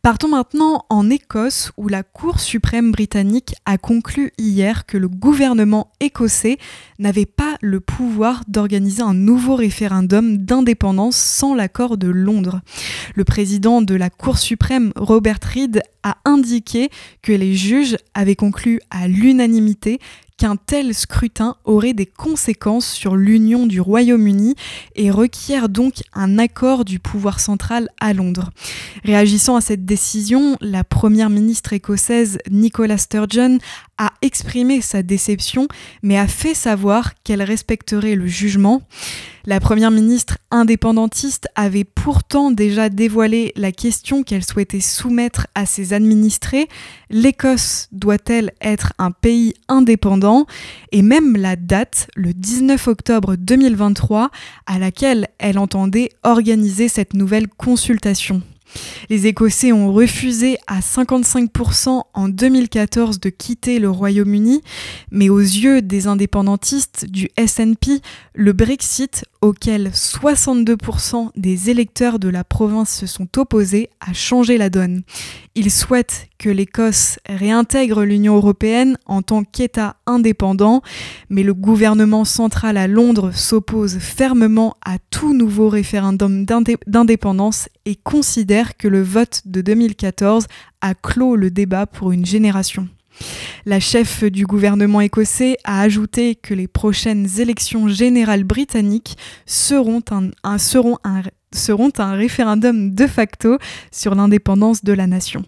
Partons 0.01 0.27
maintenant 0.27 0.85
en 0.89 1.09
Écosse 1.09 1.71
où 1.77 1.87
la 1.87 2.03
Cour 2.03 2.39
suprême 2.39 2.91
britannique 2.91 3.55
a 3.65 3.77
conclu 3.77 4.31
hier 4.37 4.85
que 4.85 4.97
le 4.97 5.07
gouvernement 5.07 5.91
écossais 5.99 6.57
n'avait 6.99 7.25
pas 7.25 7.57
le 7.61 7.79
pouvoir 7.79 8.43
d'organiser 8.47 9.01
un 9.01 9.13
nouveau 9.13 9.55
référendum 9.55 10.37
d'indépendance 10.37 11.15
sans 11.15 11.55
l'accord 11.55 11.97
de 11.97 12.07
Londres. 12.07 12.61
Le 13.15 13.23
président 13.23 13.81
de 13.81 13.95
la 13.95 14.09
Cour 14.09 14.37
suprême, 14.37 14.91
Robert 14.95 15.39
Reid, 15.41 15.81
a 16.03 16.17
indiqué 16.25 16.89
que 17.21 17.31
les 17.31 17.55
juges 17.55 17.97
avaient 18.13 18.35
conclu 18.35 18.79
à 18.89 19.07
l'unanimité 19.07 19.99
qu'un 20.37 20.55
tel 20.55 20.93
scrutin 20.93 21.55
aurait 21.63 21.93
des 21.93 22.05
conséquences 22.05 22.91
sur 22.91 23.15
l'union 23.15 23.65
du 23.67 23.79
Royaume-Uni 23.79 24.55
et 24.95 25.11
requiert 25.11 25.69
donc 25.69 26.01
un 26.13 26.39
accord 26.39 26.85
du 26.85 26.99
pouvoir 26.99 27.39
central 27.39 27.89
à 27.99 28.13
Londres. 28.13 28.49
Réagissant 29.03 29.55
à 29.55 29.61
cette 29.61 29.85
décision, 29.85 30.57
la 30.61 30.83
première 30.83 31.29
ministre 31.29 31.73
écossaise 31.73 32.39
Nicola 32.49 32.97
Sturgeon 32.97 33.59
a 33.97 34.11
exprimé 34.21 34.81
sa 34.81 35.03
déception 35.03 35.67
mais 36.01 36.17
a 36.17 36.27
fait 36.27 36.53
savoir 36.53 37.13
qu'elle 37.23 37.41
respecterait 37.41 38.15
le 38.15 38.27
jugement. 38.27 38.81
La 39.45 39.59
première 39.59 39.91
ministre 39.91 40.37
indépendantiste 40.51 41.49
avait 41.55 41.83
pourtant 41.83 42.49
déjà 42.49 42.87
dévoilé 42.87 43.51
la 43.57 43.73
question 43.73 44.23
qu'elle 44.23 44.45
souhaitait 44.45 44.79
soumettre 44.79 45.47
à 45.53 45.65
ses 45.65 45.91
administrés. 45.91 46.69
L'Écosse 47.09 47.89
doit-elle 47.91 48.53
être 48.61 48.93
un 48.99 49.11
pays 49.11 49.53
indépendant? 49.67 50.45
Et 50.93 51.01
même 51.01 51.35
la 51.35 51.57
date, 51.57 52.07
le 52.15 52.33
19 52.33 52.87
octobre 52.87 53.35
2023, 53.35 54.31
à 54.65 54.79
laquelle 54.79 55.27
elle 55.39 55.59
entendait 55.59 56.11
organiser 56.23 56.87
cette 56.87 57.13
nouvelle 57.13 57.49
consultation. 57.49 58.41
Les 59.09 59.27
Écossais 59.27 59.71
ont 59.71 59.91
refusé 59.91 60.57
à 60.67 60.79
55% 60.79 62.03
en 62.13 62.29
2014 62.29 63.19
de 63.19 63.29
quitter 63.29 63.79
le 63.79 63.89
Royaume-Uni, 63.89 64.61
mais 65.11 65.29
aux 65.29 65.39
yeux 65.39 65.81
des 65.81 66.07
indépendantistes 66.07 67.05
du 67.09 67.29
SNP, 67.37 68.01
le 68.33 68.53
Brexit, 68.53 69.25
auquel 69.43 69.89
62% 69.89 71.31
des 71.35 71.69
électeurs 71.69 72.17
de 72.17 72.29
la 72.29 72.45
province 72.45 72.89
se 72.89 73.05
sont 73.05 73.27
opposés, 73.37 73.89
a 73.99 74.13
changé 74.13 74.57
la 74.57 74.69
donne. 74.69 75.03
Ils 75.53 75.69
souhaitent 75.69 76.29
que 76.39 76.47
l'Écosse 76.47 77.19
réintègre 77.27 78.03
l'Union 78.03 78.37
européenne 78.37 78.97
en 79.05 79.21
tant 79.21 79.43
qu'État 79.43 79.97
indépendant, 80.05 80.81
mais 81.29 81.43
le 81.43 81.53
gouvernement 81.53 82.23
central 82.23 82.77
à 82.77 82.87
Londres 82.87 83.31
s'oppose 83.33 83.97
fermement 83.99 84.77
à 84.85 84.97
tout 85.11 85.33
nouveau 85.33 85.67
référendum 85.67 86.45
d'indépendance 86.87 87.67
et 87.83 87.97
considère 87.97 88.77
que 88.77 88.87
le 88.87 89.03
vote 89.03 89.41
de 89.43 89.59
2014 89.59 90.47
a 90.79 90.95
clos 90.95 91.35
le 91.35 91.51
débat 91.51 91.85
pour 91.85 92.13
une 92.13 92.25
génération. 92.25 92.87
La 93.65 93.79
chef 93.79 94.23
du 94.23 94.45
gouvernement 94.45 95.01
écossais 95.01 95.57
a 95.63 95.81
ajouté 95.81 96.35
que 96.35 96.53
les 96.53 96.67
prochaines 96.67 97.27
élections 97.39 97.87
générales 97.87 98.43
britanniques 98.43 99.17
seront 99.45 100.01
un, 100.11 100.57
seront 100.57 100.97
seront 101.53 101.91
un 101.97 102.13
référendum 102.13 102.93
de 102.93 103.07
facto 103.07 103.57
sur 103.91 104.15
l'indépendance 104.15 104.83
de 104.83 104.93
la 104.93 105.07
nation. 105.07 105.43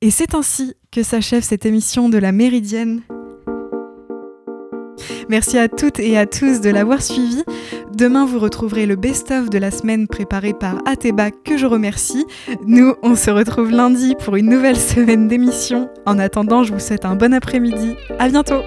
Et 0.00 0.10
c'est 0.10 0.34
ainsi 0.34 0.74
que 0.90 1.02
s'achève 1.02 1.44
cette 1.44 1.64
émission 1.64 2.08
de 2.08 2.18
la 2.18 2.32
Méridienne. 2.32 3.02
Merci 5.28 5.58
à 5.58 5.68
toutes 5.68 5.98
et 5.98 6.18
à 6.18 6.26
tous 6.26 6.60
de 6.60 6.70
l'avoir 6.70 7.02
suivi. 7.02 7.42
Demain, 7.94 8.24
vous 8.24 8.38
retrouverez 8.38 8.86
le 8.86 8.96
best-of 8.96 9.50
de 9.50 9.58
la 9.58 9.70
semaine 9.70 10.06
préparé 10.06 10.52
par 10.54 10.76
Ateba, 10.86 11.30
que 11.30 11.56
je 11.56 11.66
remercie. 11.66 12.24
Nous, 12.66 12.94
on 13.02 13.14
se 13.14 13.30
retrouve 13.30 13.70
lundi 13.70 14.14
pour 14.24 14.36
une 14.36 14.48
nouvelle 14.48 14.76
semaine 14.76 15.28
d'émission. 15.28 15.90
En 16.06 16.18
attendant, 16.18 16.62
je 16.62 16.72
vous 16.72 16.80
souhaite 16.80 17.04
un 17.04 17.16
bon 17.16 17.34
après-midi. 17.34 17.94
À 18.18 18.28
bientôt! 18.28 18.62